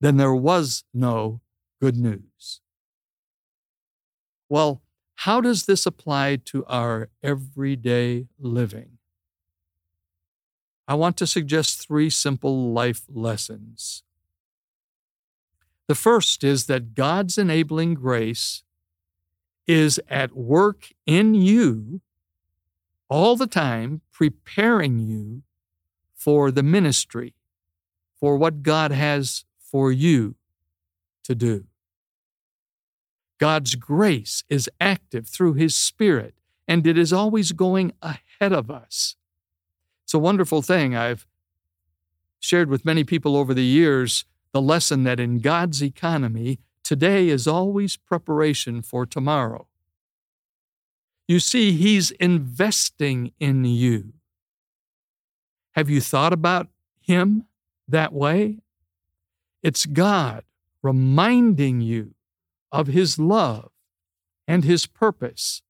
then 0.00 0.16
there 0.16 0.34
was 0.34 0.84
no 0.94 1.40
good 1.80 1.96
news. 1.96 2.60
Well, 4.48 4.82
how 5.16 5.40
does 5.40 5.66
this 5.66 5.86
apply 5.86 6.36
to 6.44 6.64
our 6.66 7.08
everyday 7.22 8.26
living? 8.38 8.98
I 10.86 10.94
want 10.94 11.16
to 11.16 11.26
suggest 11.26 11.86
three 11.86 12.10
simple 12.10 12.72
life 12.72 13.02
lessons. 13.08 14.02
The 15.88 15.94
first 15.94 16.44
is 16.44 16.66
that 16.66 16.94
God's 16.94 17.38
enabling 17.38 17.94
grace 17.94 18.62
is 19.66 20.00
at 20.08 20.36
work 20.36 20.90
in 21.06 21.34
you 21.34 22.00
all 23.08 23.36
the 23.36 23.46
time, 23.46 24.02
preparing 24.12 24.98
you 24.98 25.42
for 26.14 26.50
the 26.50 26.62
ministry, 26.62 27.34
for 28.18 28.36
what 28.36 28.62
God 28.62 28.90
has 28.90 29.44
for 29.58 29.90
you 29.90 30.34
to 31.24 31.34
do. 31.34 31.66
God's 33.38 33.74
grace 33.74 34.44
is 34.48 34.70
active 34.80 35.28
through 35.28 35.54
His 35.54 35.74
Spirit, 35.74 36.34
and 36.66 36.86
it 36.86 36.96
is 36.96 37.12
always 37.12 37.52
going 37.52 37.92
ahead 38.02 38.52
of 38.52 38.70
us. 38.70 39.16
It's 40.04 40.14
a 40.14 40.18
wonderful 40.18 40.62
thing. 40.62 40.94
I've 40.94 41.26
shared 42.38 42.68
with 42.68 42.84
many 42.84 43.04
people 43.04 43.36
over 43.36 43.52
the 43.52 43.64
years 43.64 44.24
the 44.52 44.62
lesson 44.62 45.04
that 45.04 45.20
in 45.20 45.40
God's 45.40 45.82
economy, 45.82 46.60
today 46.82 47.28
is 47.28 47.46
always 47.46 47.96
preparation 47.96 48.80
for 48.80 49.04
tomorrow. 49.04 49.66
You 51.28 51.40
see, 51.40 51.72
He's 51.72 52.12
investing 52.12 53.32
in 53.38 53.64
you. 53.64 54.14
Have 55.72 55.90
you 55.90 56.00
thought 56.00 56.32
about 56.32 56.68
Him 57.00 57.44
that 57.88 58.12
way? 58.12 58.58
It's 59.62 59.84
God 59.84 60.44
reminding 60.82 61.80
you 61.80 62.14
of 62.72 62.86
His 62.88 63.18
love 63.18 63.70
and 64.46 64.64
His 64.64 64.86
purpose, 64.86 65.62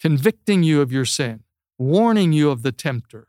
convicting 0.00 0.62
you 0.62 0.80
of 0.80 0.92
your 0.92 1.04
sin, 1.04 1.44
warning 1.78 2.32
you 2.32 2.50
of 2.50 2.62
the 2.62 2.72
tempter, 2.72 3.28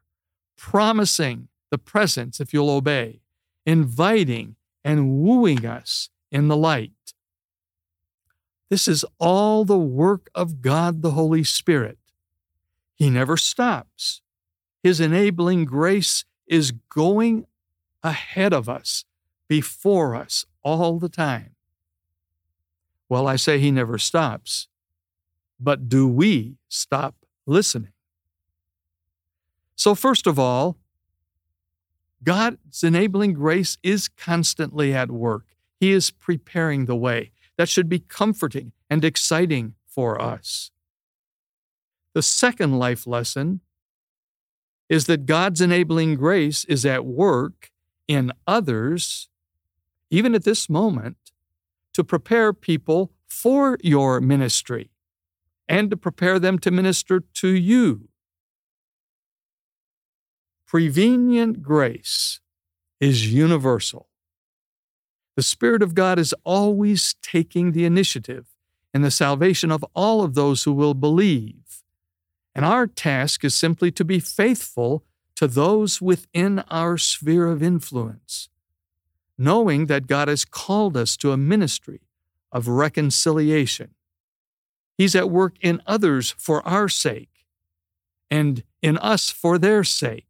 promising 0.57 1.47
the 1.71 1.77
presence 1.77 2.39
if 2.39 2.53
you'll 2.53 2.69
obey, 2.69 3.21
inviting 3.65 4.55
and 4.83 5.19
wooing 5.19 5.65
us 5.65 6.09
in 6.31 6.47
the 6.47 6.57
light. 6.57 6.91
This 8.69 8.87
is 8.87 9.05
all 9.19 9.65
the 9.65 9.77
work 9.77 10.29
of 10.33 10.61
God 10.61 11.01
the 11.01 11.11
Holy 11.11 11.43
Spirit. 11.43 11.97
He 12.95 13.09
never 13.09 13.37
stops. 13.37 14.21
His 14.81 14.99
enabling 14.99 15.65
grace 15.65 16.25
is 16.47 16.71
going 16.71 17.45
ahead 18.03 18.51
of 18.51 18.67
us, 18.67 19.05
before 19.47 20.15
us, 20.15 20.45
all 20.63 20.99
the 20.99 21.09
time. 21.09 21.52
Well, 23.13 23.27
I 23.27 23.35
say 23.35 23.59
he 23.59 23.69
never 23.69 23.99
stops. 23.99 24.67
But 25.59 25.87
do 25.87 26.07
we 26.07 26.57
stop 26.67 27.13
listening? 27.45 27.93
So, 29.75 29.93
first 29.93 30.25
of 30.25 30.39
all, 30.39 30.77
God's 32.23 32.83
enabling 32.83 33.33
grace 33.33 33.77
is 33.83 34.07
constantly 34.07 34.95
at 34.95 35.11
work. 35.11 35.45
He 35.79 35.91
is 35.91 36.09
preparing 36.09 36.85
the 36.85 36.95
way. 36.95 37.29
That 37.55 37.69
should 37.69 37.87
be 37.87 37.99
comforting 37.99 38.71
and 38.89 39.05
exciting 39.05 39.75
for 39.85 40.19
us. 40.19 40.71
The 42.15 42.23
second 42.23 42.79
life 42.79 43.05
lesson 43.05 43.59
is 44.89 45.05
that 45.05 45.27
God's 45.27 45.61
enabling 45.61 46.15
grace 46.15 46.65
is 46.65 46.83
at 46.83 47.05
work 47.05 47.69
in 48.07 48.31
others, 48.47 49.29
even 50.09 50.33
at 50.33 50.45
this 50.45 50.67
moment, 50.67 51.22
to 51.93 52.03
prepare 52.03 52.53
people 52.53 53.11
for 53.27 53.77
your 53.81 54.19
ministry 54.19 54.91
and 55.67 55.89
to 55.89 55.97
prepare 55.97 56.39
them 56.39 56.59
to 56.59 56.71
minister 56.71 57.19
to 57.19 57.47
you. 57.49 58.09
Prevenient 60.67 61.61
grace 61.61 62.39
is 62.99 63.31
universal. 63.31 64.09
The 65.35 65.43
Spirit 65.43 65.81
of 65.81 65.95
God 65.95 66.19
is 66.19 66.33
always 66.43 67.15
taking 67.21 67.71
the 67.71 67.85
initiative 67.85 68.47
in 68.93 69.01
the 69.01 69.11
salvation 69.11 69.71
of 69.71 69.83
all 69.95 70.23
of 70.23 70.35
those 70.35 70.63
who 70.63 70.73
will 70.73 70.93
believe. 70.93 71.83
And 72.55 72.63
our 72.65 72.85
task 72.85 73.43
is 73.43 73.55
simply 73.55 73.91
to 73.91 74.05
be 74.05 74.19
faithful 74.19 75.03
to 75.35 75.47
those 75.47 76.01
within 76.01 76.59
our 76.69 76.97
sphere 76.97 77.47
of 77.47 77.63
influence 77.63 78.49
knowing 79.43 79.87
that 79.87 80.07
God 80.07 80.27
has 80.27 80.45
called 80.45 80.95
us 80.95 81.17
to 81.17 81.31
a 81.31 81.37
ministry 81.37 82.01
of 82.51 82.67
reconciliation. 82.67 83.89
He's 84.97 85.15
at 85.15 85.29
work 85.29 85.55
in 85.61 85.81
others 85.85 86.33
for 86.37 86.65
our 86.67 86.87
sake 86.87 87.45
and 88.31 88.63
in 88.81 88.97
us 88.99 89.29
for 89.29 89.57
their 89.57 89.83
sake. 89.83 90.27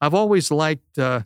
I've 0.00 0.14
always 0.14 0.50
liked 0.50 0.98
uh, 0.98 1.22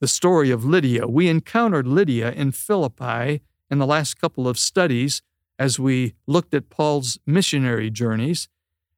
the 0.00 0.08
story 0.08 0.50
of 0.50 0.64
Lydia. 0.64 1.06
We 1.06 1.28
encountered 1.28 1.86
Lydia 1.86 2.32
in 2.32 2.52
Philippi 2.52 3.42
in 3.70 3.78
the 3.78 3.86
last 3.86 4.20
couple 4.20 4.48
of 4.48 4.58
studies 4.58 5.22
as 5.58 5.78
we 5.78 6.14
looked 6.26 6.54
at 6.54 6.70
Paul's 6.70 7.18
missionary 7.26 7.90
journeys. 7.90 8.48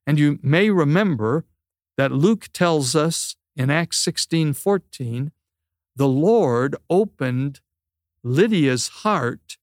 And 0.05 0.19
you 0.19 0.39
may 0.41 0.69
remember 0.69 1.45
that 1.97 2.11
Luke 2.11 2.49
tells 2.53 2.95
us 2.95 3.35
in 3.61 3.69
Acts 3.69 3.99
16 3.99 4.53
14, 4.53 5.31
the 5.95 6.07
Lord 6.07 6.75
opened 6.89 7.61
Lydia's 8.23 8.87
heart 8.87 9.57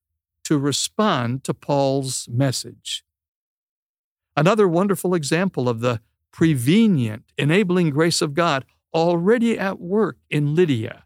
to 0.44 0.56
respond 0.56 1.42
to 1.42 1.52
Paul's 1.52 2.28
message. 2.30 3.04
Another 4.36 4.68
wonderful 4.68 5.16
example 5.16 5.68
of 5.68 5.80
the 5.80 6.00
prevenient, 6.30 7.24
enabling 7.36 7.90
grace 7.90 8.22
of 8.22 8.34
God 8.34 8.64
already 8.94 9.58
at 9.58 9.80
work 9.80 10.18
in 10.30 10.54
Lydia, 10.54 11.02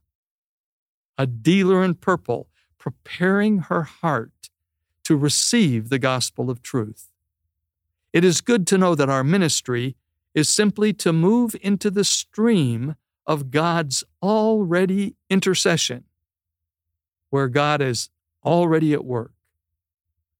a 1.16 1.26
dealer 1.26 1.82
in 1.82 1.94
purple, 1.94 2.48
preparing 2.76 3.58
her 3.70 3.84
heart 3.84 4.50
to 5.04 5.16
receive 5.16 5.88
the 5.88 5.98
gospel 5.98 6.50
of 6.50 6.62
truth. 6.62 7.08
It 8.12 8.22
is 8.22 8.42
good 8.42 8.66
to 8.66 8.76
know 8.76 8.94
that 8.94 9.08
our 9.08 9.24
ministry 9.24 9.96
is 10.34 10.48
simply 10.48 10.92
to 10.94 11.12
move 11.12 11.54
into 11.60 11.90
the 11.90 12.04
stream 12.04 12.96
of 13.26 13.50
God's 13.50 14.02
already 14.22 15.14
intercession, 15.30 16.04
where 17.30 17.48
God 17.48 17.80
is 17.80 18.10
already 18.44 18.92
at 18.92 19.04
work. 19.04 19.32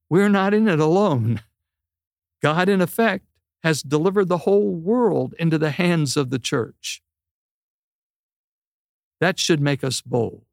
We're 0.09 0.29
not 0.29 0.55
in 0.55 0.69
it 0.69 0.81
alone. 0.81 1.43
God, 2.43 2.69
in 2.69 2.81
effect, 2.81 3.27
has 3.63 3.83
delivered 3.83 4.29
the 4.29 4.39
whole 4.39 4.75
world 4.75 5.35
into 5.39 5.59
the 5.59 5.71
hands 5.71 6.17
of 6.17 6.31
the 6.31 6.39
church. 6.39 7.03
That 9.21 9.39
should 9.39 9.61
make 9.61 9.85
us 9.85 10.01
bold. 10.01 10.45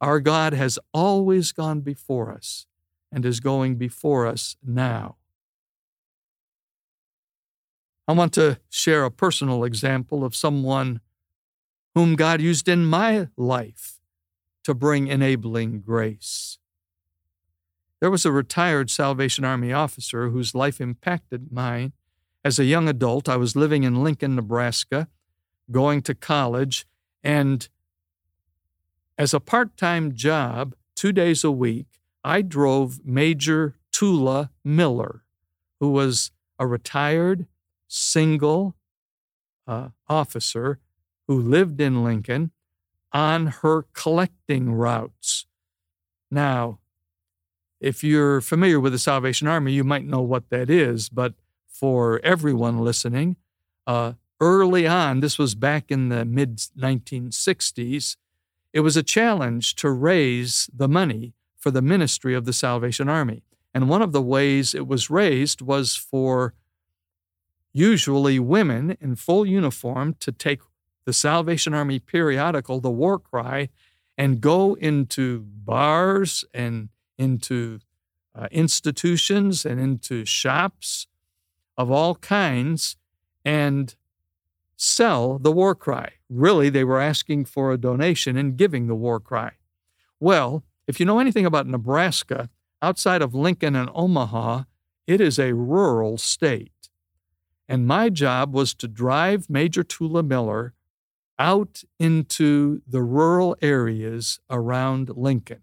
Our 0.00 0.20
God 0.20 0.52
has 0.52 0.78
always 0.92 1.52
gone 1.52 1.80
before 1.80 2.32
us 2.32 2.66
and 3.12 3.24
is 3.24 3.40
going 3.40 3.76
before 3.76 4.26
us 4.26 4.56
now. 4.64 5.16
I 8.08 8.12
want 8.12 8.32
to 8.34 8.60
share 8.70 9.04
a 9.04 9.10
personal 9.10 9.64
example 9.64 10.24
of 10.24 10.36
someone 10.36 11.00
whom 11.94 12.14
God 12.14 12.40
used 12.40 12.68
in 12.68 12.84
my 12.84 13.28
life 13.36 14.00
to 14.64 14.74
bring 14.74 15.08
enabling 15.08 15.80
grace. 15.80 16.58
There 18.00 18.10
was 18.10 18.24
a 18.24 18.32
retired 18.32 18.90
Salvation 18.90 19.44
Army 19.44 19.72
officer 19.72 20.28
whose 20.28 20.54
life 20.54 20.80
impacted 20.80 21.50
mine. 21.50 21.92
As 22.44 22.58
a 22.58 22.64
young 22.64 22.88
adult, 22.88 23.28
I 23.28 23.36
was 23.36 23.56
living 23.56 23.82
in 23.82 24.04
Lincoln, 24.04 24.36
Nebraska, 24.36 25.08
going 25.70 26.02
to 26.02 26.14
college, 26.14 26.86
and 27.24 27.68
as 29.18 29.32
a 29.32 29.40
part 29.40 29.76
time 29.76 30.14
job, 30.14 30.74
two 30.94 31.10
days 31.10 31.42
a 31.42 31.50
week, 31.50 31.86
I 32.22 32.42
drove 32.42 33.00
Major 33.04 33.76
Tula 33.90 34.50
Miller, 34.62 35.24
who 35.80 35.88
was 35.90 36.30
a 36.58 36.66
retired, 36.66 37.46
single 37.88 38.74
uh, 39.66 39.88
officer 40.08 40.78
who 41.26 41.40
lived 41.40 41.80
in 41.80 42.04
Lincoln 42.04 42.50
on 43.12 43.46
her 43.46 43.86
collecting 43.92 44.72
routes. 44.72 45.46
Now, 46.30 46.78
if 47.80 48.02
you're 48.02 48.40
familiar 48.40 48.80
with 48.80 48.92
the 48.92 48.98
Salvation 48.98 49.48
Army, 49.48 49.72
you 49.72 49.84
might 49.84 50.04
know 50.04 50.22
what 50.22 50.48
that 50.50 50.70
is, 50.70 51.08
but 51.08 51.34
for 51.68 52.20
everyone 52.24 52.78
listening, 52.78 53.36
uh, 53.86 54.14
early 54.40 54.86
on, 54.86 55.20
this 55.20 55.38
was 55.38 55.54
back 55.54 55.90
in 55.90 56.08
the 56.08 56.24
mid 56.24 56.56
1960s, 56.56 58.16
it 58.72 58.80
was 58.80 58.96
a 58.96 59.02
challenge 59.02 59.74
to 59.76 59.90
raise 59.90 60.68
the 60.74 60.88
money 60.88 61.34
for 61.56 61.70
the 61.70 61.82
ministry 61.82 62.34
of 62.34 62.44
the 62.44 62.52
Salvation 62.52 63.08
Army. 63.08 63.42
And 63.74 63.88
one 63.88 64.02
of 64.02 64.12
the 64.12 64.22
ways 64.22 64.74
it 64.74 64.86
was 64.86 65.10
raised 65.10 65.60
was 65.60 65.96
for 65.96 66.54
usually 67.76 68.38
women 68.38 68.96
in 69.02 69.14
full 69.14 69.44
uniform 69.44 70.14
to 70.18 70.32
take 70.32 70.60
the 71.04 71.12
Salvation 71.12 71.74
Army 71.74 71.98
periodical, 71.98 72.80
the 72.80 72.90
War 72.90 73.18
Cry, 73.18 73.68
and 74.16 74.40
go 74.40 74.74
into 74.74 75.40
bars 75.40 76.42
and 76.54 76.88
into 77.18 77.80
uh, 78.34 78.48
institutions 78.50 79.66
and 79.66 79.78
into 79.78 80.24
shops 80.24 81.06
of 81.76 81.90
all 81.90 82.14
kinds 82.16 82.96
and 83.44 83.94
sell 84.76 85.38
the 85.38 85.52
war 85.52 85.74
cry. 85.74 86.12
Really, 86.30 86.68
they 86.70 86.84
were 86.84 87.00
asking 87.00 87.44
for 87.44 87.72
a 87.72 87.78
donation 87.78 88.36
and 88.36 88.56
giving 88.56 88.86
the 88.86 88.94
war 88.94 89.20
cry. 89.20 89.52
Well, 90.18 90.64
if 90.86 90.98
you 90.98 91.06
know 91.06 91.18
anything 91.18 91.46
about 91.46 91.66
Nebraska, 91.66 92.48
outside 92.80 93.22
of 93.22 93.34
Lincoln 93.34 93.76
and 93.76 93.90
Omaha, 93.94 94.64
it 95.06 95.20
is 95.20 95.38
a 95.38 95.54
rural 95.54 96.18
state. 96.18 96.75
And 97.68 97.86
my 97.86 98.08
job 98.08 98.54
was 98.54 98.74
to 98.74 98.88
drive 98.88 99.50
Major 99.50 99.82
Tula 99.82 100.22
Miller 100.22 100.74
out 101.38 101.82
into 101.98 102.80
the 102.86 103.02
rural 103.02 103.56
areas 103.60 104.40
around 104.48 105.10
Lincoln. 105.16 105.62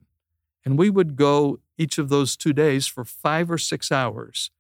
And 0.66 0.78
we 0.78 0.90
would 0.90 1.16
go 1.16 1.60
each 1.78 1.98
of 1.98 2.10
those 2.10 2.36
two 2.36 2.54
days 2.54 2.88
for 2.88 3.04
five 3.04 3.50
or 3.50 3.58
six 3.58 3.92
hours. 3.92 4.52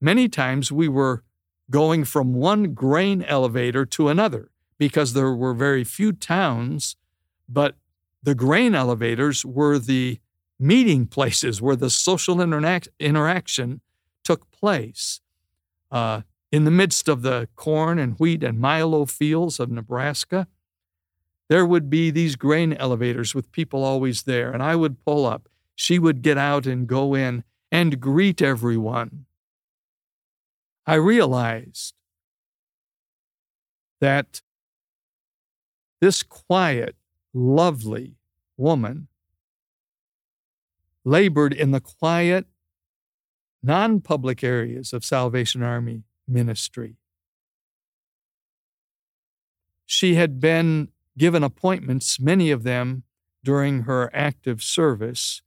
Many 0.00 0.28
times 0.28 0.72
we 0.72 0.88
were 0.88 1.22
going 1.70 2.04
from 2.04 2.34
one 2.34 2.74
grain 2.74 3.22
elevator 3.22 3.84
to 3.86 4.08
another 4.08 4.50
because 4.78 5.12
there 5.12 5.34
were 5.34 5.54
very 5.54 5.84
few 5.84 6.12
towns, 6.12 6.96
but 7.48 7.76
the 8.22 8.34
grain 8.34 8.74
elevators 8.74 9.44
were 9.44 9.78
the 9.78 10.20
meeting 10.58 11.06
places 11.16 11.60
where 11.60 11.76
the 11.76 11.90
social 11.90 12.36
interac- 12.36 12.88
interaction 12.98 13.80
took 14.24 14.50
place. 14.50 15.20
Uh, 15.90 16.22
in 16.54 16.62
the 16.62 16.70
midst 16.70 17.08
of 17.08 17.22
the 17.22 17.48
corn 17.56 17.98
and 17.98 18.14
wheat 18.20 18.44
and 18.44 18.60
milo 18.60 19.04
fields 19.06 19.58
of 19.58 19.72
Nebraska, 19.72 20.46
there 21.48 21.66
would 21.66 21.90
be 21.90 22.12
these 22.12 22.36
grain 22.36 22.72
elevators 22.74 23.34
with 23.34 23.50
people 23.50 23.82
always 23.82 24.22
there, 24.22 24.52
and 24.52 24.62
I 24.62 24.76
would 24.76 25.04
pull 25.04 25.26
up. 25.26 25.48
She 25.74 25.98
would 25.98 26.22
get 26.22 26.38
out 26.38 26.64
and 26.64 26.86
go 26.86 27.12
in 27.12 27.42
and 27.72 27.98
greet 27.98 28.40
everyone. 28.40 29.26
I 30.86 30.94
realized 30.94 31.94
that 34.00 34.40
this 36.00 36.22
quiet, 36.22 36.94
lovely 37.32 38.14
woman 38.56 39.08
labored 41.04 41.52
in 41.52 41.72
the 41.72 41.80
quiet, 41.80 42.46
non 43.60 44.00
public 44.00 44.44
areas 44.44 44.92
of 44.92 45.04
Salvation 45.04 45.60
Army 45.60 46.04
ministry. 46.26 46.96
She 49.86 50.14
had 50.14 50.40
been 50.40 50.88
given 51.16 51.44
appointments, 51.44 52.18
many 52.18 52.50
of 52.50 52.62
them 52.62 53.04
during 53.42 53.82
her 53.82 54.10
active 54.14 54.62
service, 54.62 55.42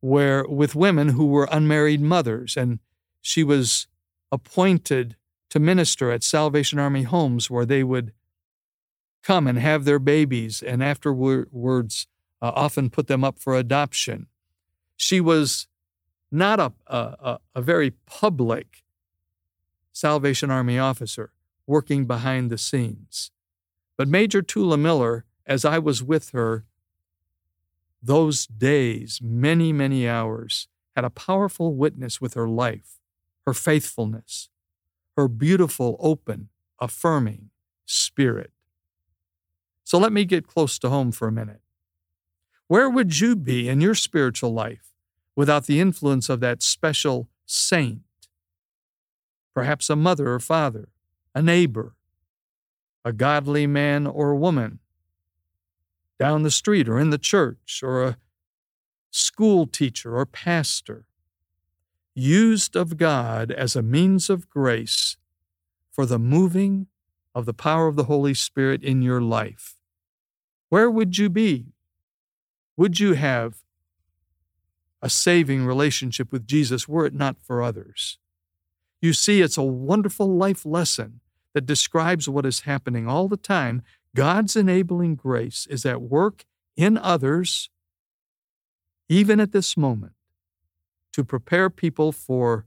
where 0.00 0.44
with 0.46 0.74
women 0.74 1.10
who 1.10 1.26
were 1.26 1.48
unmarried 1.50 2.00
mothers, 2.00 2.56
and 2.56 2.78
she 3.20 3.42
was 3.42 3.88
appointed 4.30 5.16
to 5.50 5.58
minister 5.58 6.10
at 6.10 6.22
Salvation 6.22 6.78
Army 6.78 7.02
homes 7.02 7.50
where 7.50 7.64
they 7.64 7.82
would 7.82 8.12
come 9.22 9.46
and 9.46 9.58
have 9.58 9.84
their 9.84 9.98
babies 9.98 10.62
and 10.62 10.82
afterwards 10.82 12.06
uh, 12.42 12.52
often 12.54 12.90
put 12.90 13.06
them 13.06 13.24
up 13.24 13.38
for 13.38 13.56
adoption. 13.56 14.26
She 14.96 15.20
was 15.20 15.66
not 16.30 16.60
a, 16.60 16.72
a, 16.86 17.38
a 17.54 17.62
very 17.62 17.90
public 18.06 18.84
Salvation 19.96 20.50
Army 20.50 20.78
officer 20.78 21.32
working 21.66 22.04
behind 22.04 22.50
the 22.50 22.58
scenes. 22.58 23.30
But 23.96 24.08
Major 24.08 24.42
Tula 24.42 24.76
Miller, 24.76 25.24
as 25.46 25.64
I 25.64 25.78
was 25.78 26.02
with 26.02 26.32
her, 26.32 26.66
those 28.02 28.46
days, 28.46 29.20
many, 29.22 29.72
many 29.72 30.06
hours, 30.06 30.68
had 30.94 31.06
a 31.06 31.10
powerful 31.10 31.74
witness 31.74 32.20
with 32.20 32.34
her 32.34 32.46
life, 32.46 33.00
her 33.46 33.54
faithfulness, 33.54 34.50
her 35.16 35.28
beautiful, 35.28 35.96
open, 35.98 36.50
affirming 36.78 37.48
spirit. 37.86 38.52
So 39.82 39.96
let 39.96 40.12
me 40.12 40.26
get 40.26 40.46
close 40.46 40.78
to 40.80 40.90
home 40.90 41.10
for 41.10 41.26
a 41.26 41.32
minute. 41.32 41.62
Where 42.66 42.90
would 42.90 43.18
you 43.18 43.34
be 43.34 43.66
in 43.66 43.80
your 43.80 43.94
spiritual 43.94 44.52
life 44.52 44.92
without 45.34 45.64
the 45.64 45.80
influence 45.80 46.28
of 46.28 46.40
that 46.40 46.62
special 46.62 47.30
saint? 47.46 48.05
Perhaps 49.56 49.88
a 49.88 49.96
mother 49.96 50.34
or 50.34 50.38
father, 50.38 50.90
a 51.34 51.40
neighbor, 51.40 51.94
a 53.06 53.12
godly 53.14 53.66
man 53.66 54.06
or 54.06 54.34
woman 54.34 54.80
down 56.18 56.42
the 56.42 56.50
street 56.50 56.90
or 56.90 56.98
in 56.98 57.08
the 57.08 57.16
church 57.16 57.80
or 57.82 58.04
a 58.04 58.18
school 59.10 59.66
teacher 59.66 60.14
or 60.14 60.26
pastor, 60.26 61.06
used 62.14 62.76
of 62.76 62.98
God 62.98 63.50
as 63.50 63.74
a 63.74 63.80
means 63.80 64.28
of 64.28 64.50
grace 64.50 65.16
for 65.90 66.04
the 66.04 66.18
moving 66.18 66.88
of 67.34 67.46
the 67.46 67.54
power 67.54 67.86
of 67.86 67.96
the 67.96 68.04
Holy 68.04 68.34
Spirit 68.34 68.82
in 68.82 69.00
your 69.00 69.22
life. 69.22 69.78
Where 70.68 70.90
would 70.90 71.16
you 71.16 71.30
be? 71.30 71.72
Would 72.76 73.00
you 73.00 73.14
have 73.14 73.62
a 75.00 75.08
saving 75.08 75.64
relationship 75.64 76.30
with 76.30 76.46
Jesus 76.46 76.86
were 76.86 77.06
it 77.06 77.14
not 77.14 77.38
for 77.40 77.62
others? 77.62 78.18
You 79.00 79.12
see, 79.12 79.40
it's 79.42 79.58
a 79.58 79.62
wonderful 79.62 80.36
life 80.36 80.64
lesson 80.64 81.20
that 81.54 81.66
describes 81.66 82.28
what 82.28 82.44
is 82.46 82.60
happening 82.60 83.08
all 83.08 83.28
the 83.28 83.36
time, 83.36 83.82
God's 84.14 84.56
enabling 84.56 85.16
grace 85.16 85.66
is 85.70 85.86
at 85.86 86.02
work 86.02 86.44
in 86.76 86.98
others, 86.98 87.70
even 89.08 89.40
at 89.40 89.52
this 89.52 89.76
moment, 89.76 90.12
to 91.12 91.24
prepare 91.24 91.70
people 91.70 92.12
for 92.12 92.66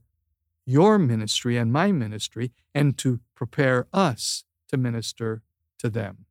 your 0.65 0.99
ministry 0.99 1.57
and 1.57 1.71
my 1.71 1.91
ministry, 1.91 2.51
and 2.73 2.97
to 2.97 3.19
prepare 3.35 3.87
us 3.91 4.43
to 4.67 4.77
minister 4.77 5.41
to 5.79 5.89
them. 5.89 6.25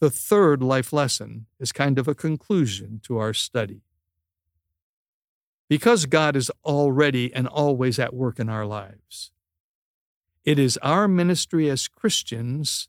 The 0.00 0.10
third 0.10 0.62
life 0.62 0.92
lesson 0.92 1.46
is 1.58 1.72
kind 1.72 1.98
of 1.98 2.08
a 2.08 2.14
conclusion 2.14 3.00
to 3.04 3.18
our 3.18 3.34
study. 3.34 3.82
Because 5.70 6.04
God 6.04 6.34
is 6.34 6.50
already 6.64 7.32
and 7.32 7.46
always 7.46 8.00
at 8.00 8.12
work 8.12 8.40
in 8.40 8.48
our 8.48 8.66
lives, 8.66 9.30
it 10.44 10.58
is 10.58 10.76
our 10.78 11.06
ministry 11.06 11.70
as 11.70 11.86
Christians 11.86 12.88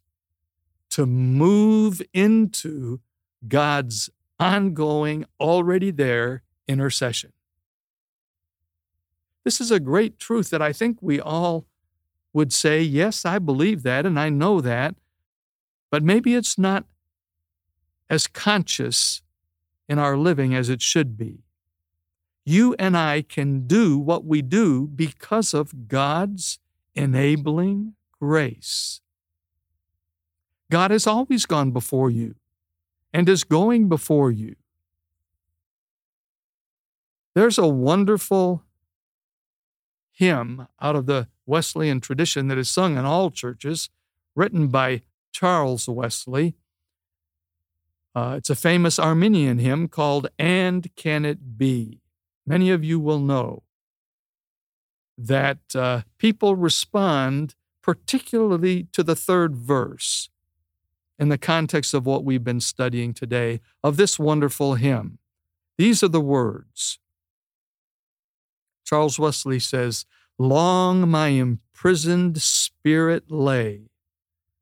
to 0.90 1.06
move 1.06 2.02
into 2.12 3.00
God's 3.48 4.10
ongoing, 4.40 5.26
already 5.40 5.92
there 5.92 6.42
intercession. 6.68 7.34
This 9.44 9.62
is 9.62 9.70
a 9.70 9.80
great 9.80 10.18
truth 10.18 10.50
that 10.50 10.62
I 10.64 10.74
think 10.74 10.98
we 11.02 11.22
all 11.22 11.68
would 12.34 12.52
say, 12.52 12.82
Yes, 12.82 13.26
I 13.26 13.38
believe 13.38 13.84
that 13.84 14.08
and 14.08 14.20
I 14.20 14.30
know 14.30 14.60
that, 14.60 14.96
but 15.92 16.02
maybe 16.02 16.34
it's 16.34 16.58
not 16.58 16.86
as 18.10 18.26
conscious 18.26 19.22
in 19.88 20.00
our 20.00 20.18
living 20.18 20.56
as 20.56 20.68
it 20.68 20.82
should 20.82 21.16
be. 21.16 21.44
You 22.44 22.76
and 22.80 22.98
I 22.98 23.22
can 23.22 23.68
do 23.68 23.98
what 23.98 24.26
we 24.26 24.42
do 24.42 24.88
because 24.88 25.54
of 25.54 25.88
God's 25.88 26.60
enabling 26.96 27.94
grace. 28.20 29.02
God 30.70 30.92
has 30.92 31.06
always 31.06 31.46
gone 31.46 31.72
before 31.72 32.10
you 32.10 32.36
and 33.14 33.28
is 33.28 33.44
going 33.44 33.90
before 33.90 34.32
you. 34.32 34.56
There's 37.34 37.58
a 37.58 37.68
wonderful 37.68 38.64
hymn 40.12 40.68
out 40.82 40.96
of 40.96 41.06
the 41.06 41.28
Wesleyan 41.46 42.02
tradition 42.02 42.48
that 42.48 42.58
is 42.58 42.70
sung 42.70 42.98
in 42.98 43.06
all 43.06 43.32
churches, 43.32 43.90
written 44.36 44.68
by 44.68 45.02
Charles 45.32 45.88
Wesley. 45.88 46.56
Uh, 48.14 48.36
it's 48.38 48.50
a 48.50 48.56
famous 48.56 49.00
Arminian 49.00 49.60
hymn 49.60 49.88
called 49.88 50.28
And 50.38 50.94
Can 50.96 51.24
It 51.24 51.58
Be? 51.58 52.01
Many 52.46 52.72
of 52.72 52.84
you 52.84 53.00
will 53.00 53.20
know 53.20 53.64
that 55.18 55.76
uh, 55.76 56.02
people 56.18 56.56
respond 56.56 57.56
particularly 57.82 58.88
to 58.94 59.04
the 59.04 59.16
third 59.16 59.56
verse 59.56 60.30
in 61.20 61.30
the 61.30 61.38
context 61.38 61.94
of 61.94 62.06
what 62.06 62.24
we've 62.24 62.44
been 62.44 62.60
studying 62.60 63.14
today 63.14 63.62
of 63.84 63.98
this 63.98 64.18
wonderful 64.18 64.76
hymn. 64.76 65.20
These 65.78 66.04
are 66.04 66.08
the 66.08 66.22
words. 66.22 67.00
Charles 68.84 69.20
Wesley 69.20 69.60
says, 69.60 70.06
Long 70.38 71.08
my 71.08 71.28
imprisoned 71.28 72.42
spirit 72.42 73.30
lay, 73.30 73.92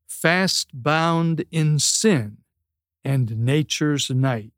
fast 0.06 0.68
bound 0.74 1.44
in 1.50 1.78
sin 1.78 2.38
and 3.02 3.38
nature's 3.38 4.10
night. 4.10 4.52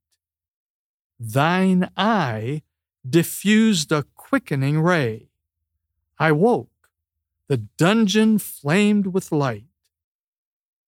Thine 1.20 1.88
eye 1.96 2.62
diffused 3.08 3.92
a 3.92 4.04
quickening 4.14 4.80
ray. 4.80 5.28
I 6.18 6.32
woke, 6.32 6.70
the 7.48 7.56
dungeon 7.56 8.38
flamed 8.38 9.08
with 9.08 9.32
light. 9.32 9.64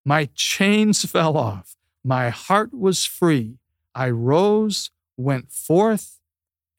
My 0.05 0.29
chains 0.35 1.05
fell 1.05 1.37
off, 1.37 1.77
my 2.05 2.29
heart 2.29 2.73
was 2.73 3.05
free. 3.05 3.59
I 3.95 4.11
rose, 4.11 4.91
went 5.17 5.53
forth, 5.53 6.19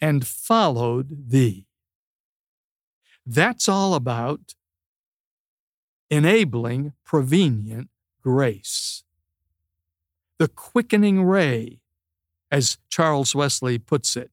and 0.01 0.27
followed 0.27 1.29
thee. 1.29 1.67
That's 3.25 3.67
all 3.67 3.95
about 3.95 4.53
enabling 6.09 6.93
prevenient 7.03 7.89
grace. 8.21 9.03
The 10.37 10.47
quickening 10.47 11.23
ray, 11.23 11.79
as 12.51 12.77
Charles 12.89 13.33
Wesley 13.33 13.79
puts 13.79 14.15
it, 14.15 14.31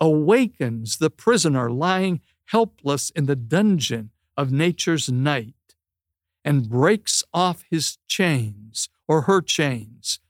awakens 0.00 0.98
the 0.98 1.10
prisoner 1.10 1.70
lying 1.70 2.20
helpless 2.46 3.10
in 3.10 3.26
the 3.26 3.36
dungeon 3.36 4.10
of 4.36 4.52
nature's 4.52 5.10
night 5.10 5.54
and 6.44 6.68
breaks 6.68 7.24
off 7.34 7.64
his 7.70 7.98
chains 8.06 8.88
or 9.08 9.22
her 9.22 9.40
chains 9.40 10.20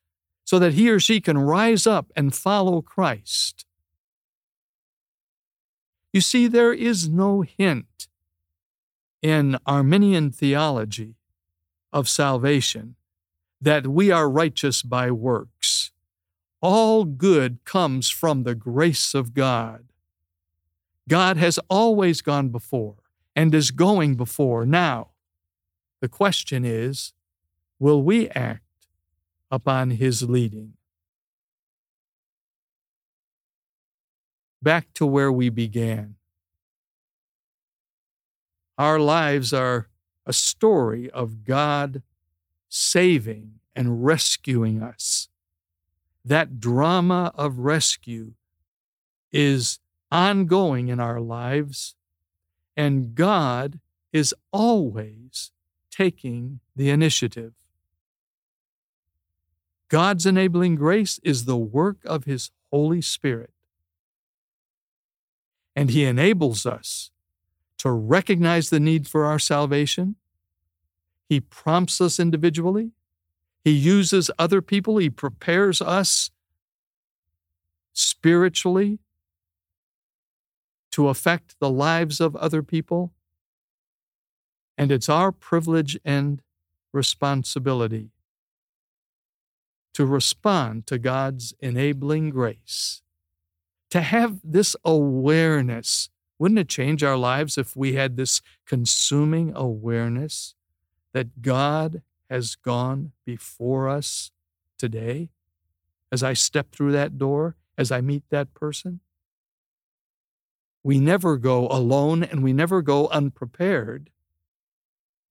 so 0.45 0.59
that 0.59 0.75
he 0.75 0.89
or 0.89 1.01
she 1.01 1.21
can 1.21 1.37
rise 1.37 1.87
up 1.87 2.13
and 2.17 2.35
follow 2.35 2.81
Christ. 2.81 3.67
You 6.13 6.21
see, 6.21 6.47
there 6.47 6.73
is 6.73 7.09
no 7.09 7.43
hint 7.43 8.09
in 9.21 9.59
Arminian 9.67 10.31
theology 10.31 11.17
of 11.93 12.09
salvation 12.09 12.95
that 13.61 13.87
we 13.87 14.11
are 14.11 14.31
righteous 14.31 14.83
by 14.83 15.11
works. 15.11 15.76
All 16.69 17.05
good 17.05 17.65
comes 17.65 18.11
from 18.11 18.43
the 18.43 18.57
grace 18.57 19.15
of 19.15 19.35
God. 19.35 19.85
God 21.09 21.37
has 21.37 21.61
always 21.71 22.23
gone 22.23 22.49
before 22.49 22.97
and 23.37 23.55
is 23.55 23.71
going 23.71 24.17
before 24.17 24.67
now. 24.67 25.11
The 26.01 26.09
question 26.09 26.65
is 26.65 27.13
will 27.79 28.03
we 28.03 28.29
act 28.31 28.89
upon 29.49 29.91
his 29.91 30.25
leading? 30.25 30.73
back 34.67 34.93
to 34.95 35.07
where 35.07 35.31
we 35.31 35.49
began. 35.49 36.17
Our 38.77 38.99
lives 38.99 39.53
are 39.53 39.87
a 40.27 40.33
story 40.33 41.09
of 41.11 41.45
God 41.45 42.03
saving 42.69 43.61
and 43.77 44.05
rescuing 44.05 44.83
us. 44.83 45.29
That 46.27 46.61
drama 46.61 47.33
of 47.35 47.61
rescue 47.61 48.33
is 49.33 49.79
ongoing 50.11 50.89
in 50.89 51.01
our 51.01 51.21
lives, 51.21 51.95
and 52.77 53.15
God 53.15 53.81
is 54.13 54.35
always 54.53 55.53
taking 55.91 56.61
the 56.75 56.91
initiative. 56.91 57.55
God's 59.89 60.27
enabling 60.27 60.75
grace 60.75 61.19
is 61.23 61.45
the 61.45 61.57
work 61.57 61.99
of 62.05 62.25
His 62.25 62.51
Holy 62.71 63.01
Spirit 63.01 63.51
and 65.77 65.91
He 65.91 66.05
enables 66.05 66.65
us 66.65 67.11
to 67.79 67.93
recognize 67.93 68.71
the 68.71 68.81
need 68.81 69.07
for 69.07 69.27
our 69.27 69.39
salvation. 69.39 70.17
He 71.29 71.39
prompts 71.39 72.01
us 72.01 72.19
individually. 72.19 72.93
He 73.67 73.73
uses 73.73 74.31
other 74.39 74.63
people. 74.63 74.99
He 74.99 75.11
prepares 75.11 75.83
us 75.83 76.31
spiritually 77.93 79.01
to 80.93 81.09
affect 81.09 81.57
the 81.59 81.69
lives 81.69 82.21
of 82.21 82.37
other 82.37 82.63
people. 82.63 83.13
And 84.79 84.93
it's 84.93 85.09
our 85.09 85.33
privilege 85.33 85.99
and 86.05 86.43
responsibility 86.93 88.13
to 89.95 90.07
respond 90.07 90.87
to 90.87 90.97
God's 90.97 91.53
enabling 91.59 92.31
grace 92.31 93.03
to 93.91 94.01
have 94.01 94.39
this 94.45 94.77
awareness. 94.85 96.09
Wouldn't 96.39 96.61
it 96.61 96.69
change 96.69 97.03
our 97.03 97.17
lives 97.17 97.59
if 97.59 97.75
we 97.75 97.95
had 97.95 98.17
this 98.17 98.41
consuming 98.65 99.51
awareness 99.57 100.55
that 101.13 101.43
God 101.43 102.03
has 102.31 102.57
gone 102.57 103.13
before 103.25 103.89
us 103.89 104.31
today 104.79 105.31
as 106.13 106.23
I 106.23 106.33
step 106.33 106.71
through 106.73 106.93
that 106.93 107.19
door, 107.19 107.57
as 107.79 107.91
I 107.91 108.01
meet 108.01 108.25
that 108.31 108.55
person? 108.55 109.01
We 110.83 111.01
never 111.01 111.37
go 111.37 111.67
alone 111.69 112.23
and 112.23 112.43
we 112.43 112.53
never 112.53 112.81
go 112.81 113.09
unprepared 113.09 114.11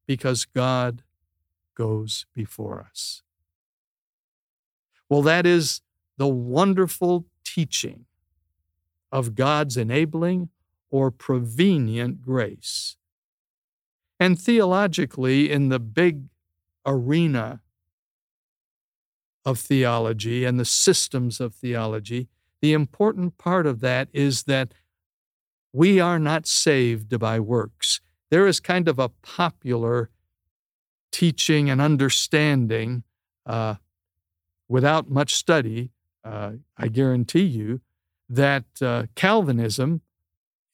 because 0.05 0.45
God 0.45 1.03
goes 1.75 2.25
before 2.33 2.85
us. 2.89 3.21
Well, 5.09 5.21
that 5.21 5.45
is 5.45 5.81
the 6.17 6.27
wonderful 6.27 7.25
teaching 7.43 8.05
of 9.11 9.35
God's 9.35 9.77
enabling 9.77 10.49
or 10.89 11.11
prevenient 11.11 12.21
grace. 12.21 12.97
And 14.19 14.39
theologically, 14.39 15.51
in 15.51 15.69
the 15.69 15.79
big 15.79 16.23
arena 16.85 17.61
of 19.43 19.59
theology 19.59 20.43
and 20.43 20.59
the 20.59 20.65
systems 20.65 21.39
of 21.39 21.53
theology, 21.53 22.27
the 22.61 22.73
important 22.73 23.37
part 23.37 23.67
of 23.67 23.79
that 23.81 24.07
is 24.11 24.43
that 24.43 24.73
we 25.71 25.99
are 25.99 26.19
not 26.19 26.47
saved 26.47 27.17
by 27.19 27.39
works. 27.39 28.01
There 28.31 28.47
is 28.47 28.59
kind 28.59 28.87
of 28.87 28.97
a 28.97 29.09
popular 29.09 30.09
teaching 31.11 31.69
and 31.69 31.79
understanding 31.79 33.03
uh, 33.45 33.75
without 34.67 35.09
much 35.09 35.35
study, 35.35 35.91
uh, 36.23 36.53
I 36.77 36.87
guarantee 36.87 37.43
you, 37.43 37.81
that 38.27 38.65
uh, 38.81 39.03
Calvinism 39.15 40.01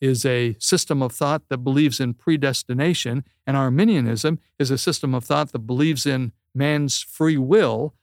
is 0.02 0.26
a 0.26 0.56
system 0.60 1.04
of 1.04 1.12
thought 1.12 1.48
that 1.50 1.60
believes 1.60 2.00
in 2.00 2.16
predestination, 2.16 3.24
and 3.46 3.56
Arminianism 3.56 4.40
is 4.58 4.72
a 4.72 4.78
system 4.78 5.14
of 5.14 5.24
thought 5.24 5.52
that 5.52 5.60
believes 5.60 6.08
in 6.08 6.32
man's 6.56 7.02
free 7.02 7.38
will, 7.38 7.94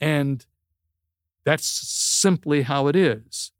and 0.00 0.44
that's 1.44 1.66
simply 1.66 2.62
how 2.62 2.88
it 2.88 2.96
is. 2.96 3.52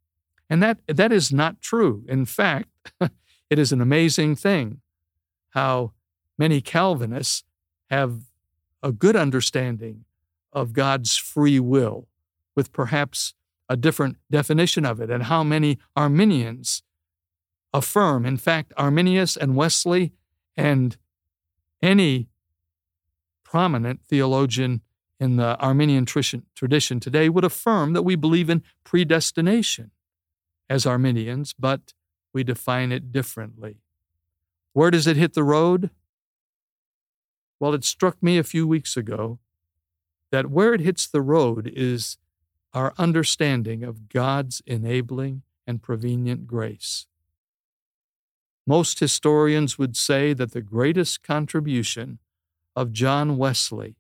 And 0.51 0.61
that, 0.63 0.79
that 0.89 1.13
is 1.13 1.33
not 1.33 1.63
true. 1.63 2.05
In 2.09 2.27
fact, 2.27 2.69
it 3.51 3.59
is 3.59 3.73
an 3.73 3.81
amazing 3.81 4.35
thing 4.35 4.81
how 5.51 5.93
many 6.37 6.61
Calvinists 6.61 7.45
have 7.89 8.23
a 8.83 8.93
good 8.93 9.17
understanding 9.17 10.05
of 10.53 10.73
God's 10.73 11.17
free 11.17 11.61
will, 11.61 12.09
with 12.55 12.73
perhaps 12.73 13.35
a 13.69 13.77
different 13.77 14.17
definition 14.31 14.85
of 14.85 15.01
it, 15.01 15.11
and 15.11 15.25
how 15.25 15.43
many 15.43 15.79
Arminians 15.95 16.83
affirm. 17.77 18.25
In 18.25 18.39
fact, 18.39 18.73
Arminius 18.77 19.37
and 19.37 19.55
Wesley 19.55 20.13
and 20.57 20.97
any 21.83 22.29
prominent 23.45 24.01
theologian 24.03 24.81
in 25.21 25.37
the 25.37 25.59
Arminian 25.59 26.07
tradition 26.07 27.01
today 27.01 27.29
would 27.29 27.45
affirm 27.45 27.93
that 27.93 28.03
we 28.03 28.17
believe 28.17 28.51
in 28.51 28.63
predestination 28.83 29.91
as 30.69 30.87
Arminians, 30.87 31.55
but 31.59 31.93
we 32.33 32.43
define 32.43 32.93
it 32.93 33.13
differently. 33.13 33.77
Where 34.73 34.91
does 34.91 35.07
it 35.07 35.17
hit 35.17 35.35
the 35.35 35.45
road? 35.45 35.91
Well, 37.61 37.75
it 37.75 37.85
struck 37.85 38.23
me 38.23 38.39
a 38.39 38.45
few 38.45 38.67
weeks 38.67 38.97
ago 38.97 39.39
that 40.31 40.51
where 40.51 40.75
it 40.75 40.81
hits 40.81 41.07
the 41.07 41.23
road 41.23 41.71
is 41.75 42.19
our 42.73 42.93
understanding 42.99 43.83
of 43.85 44.09
God's 44.09 44.63
enabling 44.67 45.43
and 45.67 45.83
prevenient 45.83 46.47
grace. 46.47 47.07
Most 48.67 48.99
historians 48.99 49.79
would 49.79 49.97
say 49.97 50.33
that 50.33 50.53
the 50.53 50.61
greatest 50.61 51.23
contribution 51.23 52.19
of 52.75 52.93
John 52.93 53.37
Wesley, 53.37 53.97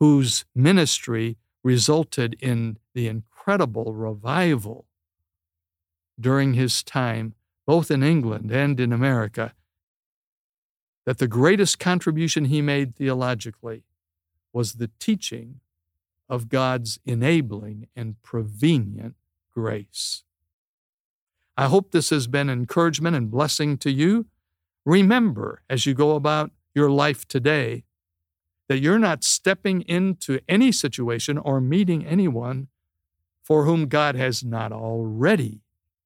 whose 0.00 0.44
ministry 0.54 1.38
resulted 1.62 2.34
in 2.40 2.78
the 2.94 3.06
incredible 3.06 3.94
revival 3.94 4.86
during 6.18 6.54
his 6.54 6.82
time, 6.82 7.34
both 7.66 7.90
in 7.90 8.02
England 8.02 8.50
and 8.50 8.80
in 8.80 8.92
America, 8.92 9.54
that 11.06 11.18
the 11.18 11.28
greatest 11.28 11.78
contribution 11.78 12.46
he 12.46 12.60
made 12.60 12.96
theologically 12.96 13.84
was 14.52 14.74
the 14.74 14.90
teaching 14.98 15.60
of 16.28 16.48
God's 16.48 16.98
enabling 17.06 17.86
and 17.94 18.20
prevenient 18.22 19.14
grace. 19.54 20.24
I 21.58 21.66
hope 21.66 21.90
this 21.90 22.10
has 22.10 22.28
been 22.28 22.48
encouragement 22.48 23.16
and 23.16 23.32
blessing 23.32 23.78
to 23.78 23.90
you. 23.90 24.26
Remember, 24.84 25.62
as 25.68 25.86
you 25.86 25.92
go 25.92 26.14
about 26.14 26.52
your 26.72 26.88
life 26.88 27.26
today, 27.26 27.82
that 28.68 28.78
you're 28.78 29.00
not 29.00 29.24
stepping 29.24 29.80
into 29.82 30.38
any 30.48 30.70
situation 30.70 31.36
or 31.36 31.60
meeting 31.60 32.06
anyone 32.06 32.68
for 33.42 33.64
whom 33.64 33.88
God 33.88 34.14
has 34.14 34.44
not 34.44 34.70
already 34.70 35.62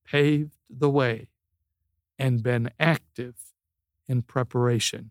paved 0.06 0.56
the 0.70 0.88
way 0.88 1.28
and 2.18 2.42
been 2.42 2.70
active 2.80 3.34
in 4.08 4.22
preparation. 4.22 5.10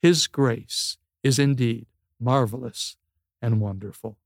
His 0.00 0.26
grace 0.26 0.96
is 1.22 1.38
indeed 1.38 1.84
marvelous 2.18 2.96
and 3.42 3.60
wonderful. 3.60 4.16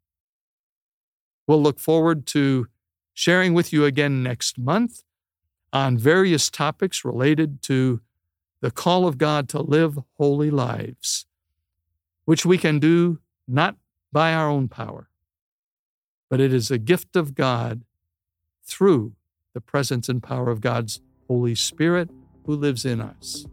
We'll 1.49 1.61
look 1.61 1.81
forward 1.81 2.27
to 2.29 2.69
sharing 3.13 3.55
with 3.55 3.73
you 3.73 3.85
again 3.85 4.23
next 4.23 4.57
month 4.57 5.03
on 5.73 5.99
various 5.99 6.51
topics 6.51 7.05
related 7.05 7.63
to 7.63 8.01
the 8.61 8.71
call 8.71 9.07
of 9.07 9.19
God 9.19 9.49
to 9.51 9.61
live 9.61 9.99
holy 10.17 10.51
lives, 10.51 11.27
which 12.25 12.45
we 12.45 12.59
can 12.59 12.79
do 12.79 13.19
not 13.47 13.77
by 14.13 14.33
our 14.33 14.49
own 14.49 14.69
power, 14.69 15.09
but 16.29 16.41
it 16.41 16.53
is 16.53 16.71
a 16.71 16.79
gift 16.79 17.17
of 17.17 17.35
God 17.35 17.83
through 18.65 19.15
the 19.55 19.61
presence 19.61 20.09
and 20.09 20.23
power 20.23 20.51
of 20.51 20.61
God's 20.61 21.01
Holy 21.27 21.55
Spirit 21.55 22.11
who 22.47 22.55
lives 22.55 22.85
in 22.85 23.01
us. 23.01 23.47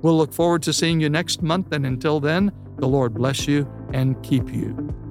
We'll 0.00 0.16
look 0.16 0.32
forward 0.32 0.62
to 0.64 0.72
seeing 0.72 1.00
you 1.00 1.08
next 1.08 1.42
month, 1.42 1.72
and 1.72 1.86
until 1.86 2.18
then, 2.18 2.52
the 2.78 2.88
Lord 2.88 3.14
bless 3.14 3.46
you 3.46 3.70
and 3.92 4.20
keep 4.22 4.52
you. 4.52 5.01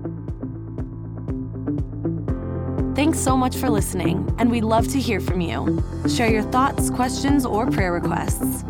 Thanks 2.93 3.19
so 3.19 3.37
much 3.37 3.55
for 3.55 3.69
listening, 3.69 4.35
and 4.37 4.51
we'd 4.51 4.65
love 4.65 4.89
to 4.89 4.99
hear 4.99 5.21
from 5.21 5.39
you. 5.39 5.81
Share 6.09 6.29
your 6.29 6.43
thoughts, 6.43 6.89
questions, 6.89 7.45
or 7.45 7.71
prayer 7.71 7.93
requests. 7.93 8.65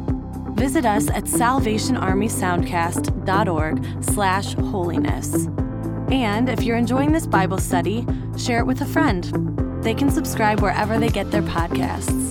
Visit 0.51 0.85
us 0.85 1.09
at 1.09 1.23
salvationarmysoundcast.org 1.23 4.03
slash 4.03 4.53
holiness. 4.53 5.47
And 6.11 6.49
if 6.49 6.61
you're 6.61 6.77
enjoying 6.77 7.11
this 7.11 7.25
Bible 7.25 7.57
study, 7.57 8.05
share 8.37 8.59
it 8.59 8.67
with 8.67 8.81
a 8.81 8.85
friend. 8.85 9.23
They 9.83 9.95
can 9.95 10.11
subscribe 10.11 10.61
wherever 10.61 10.99
they 10.99 11.09
get 11.09 11.31
their 11.31 11.41
podcasts. 11.41 12.21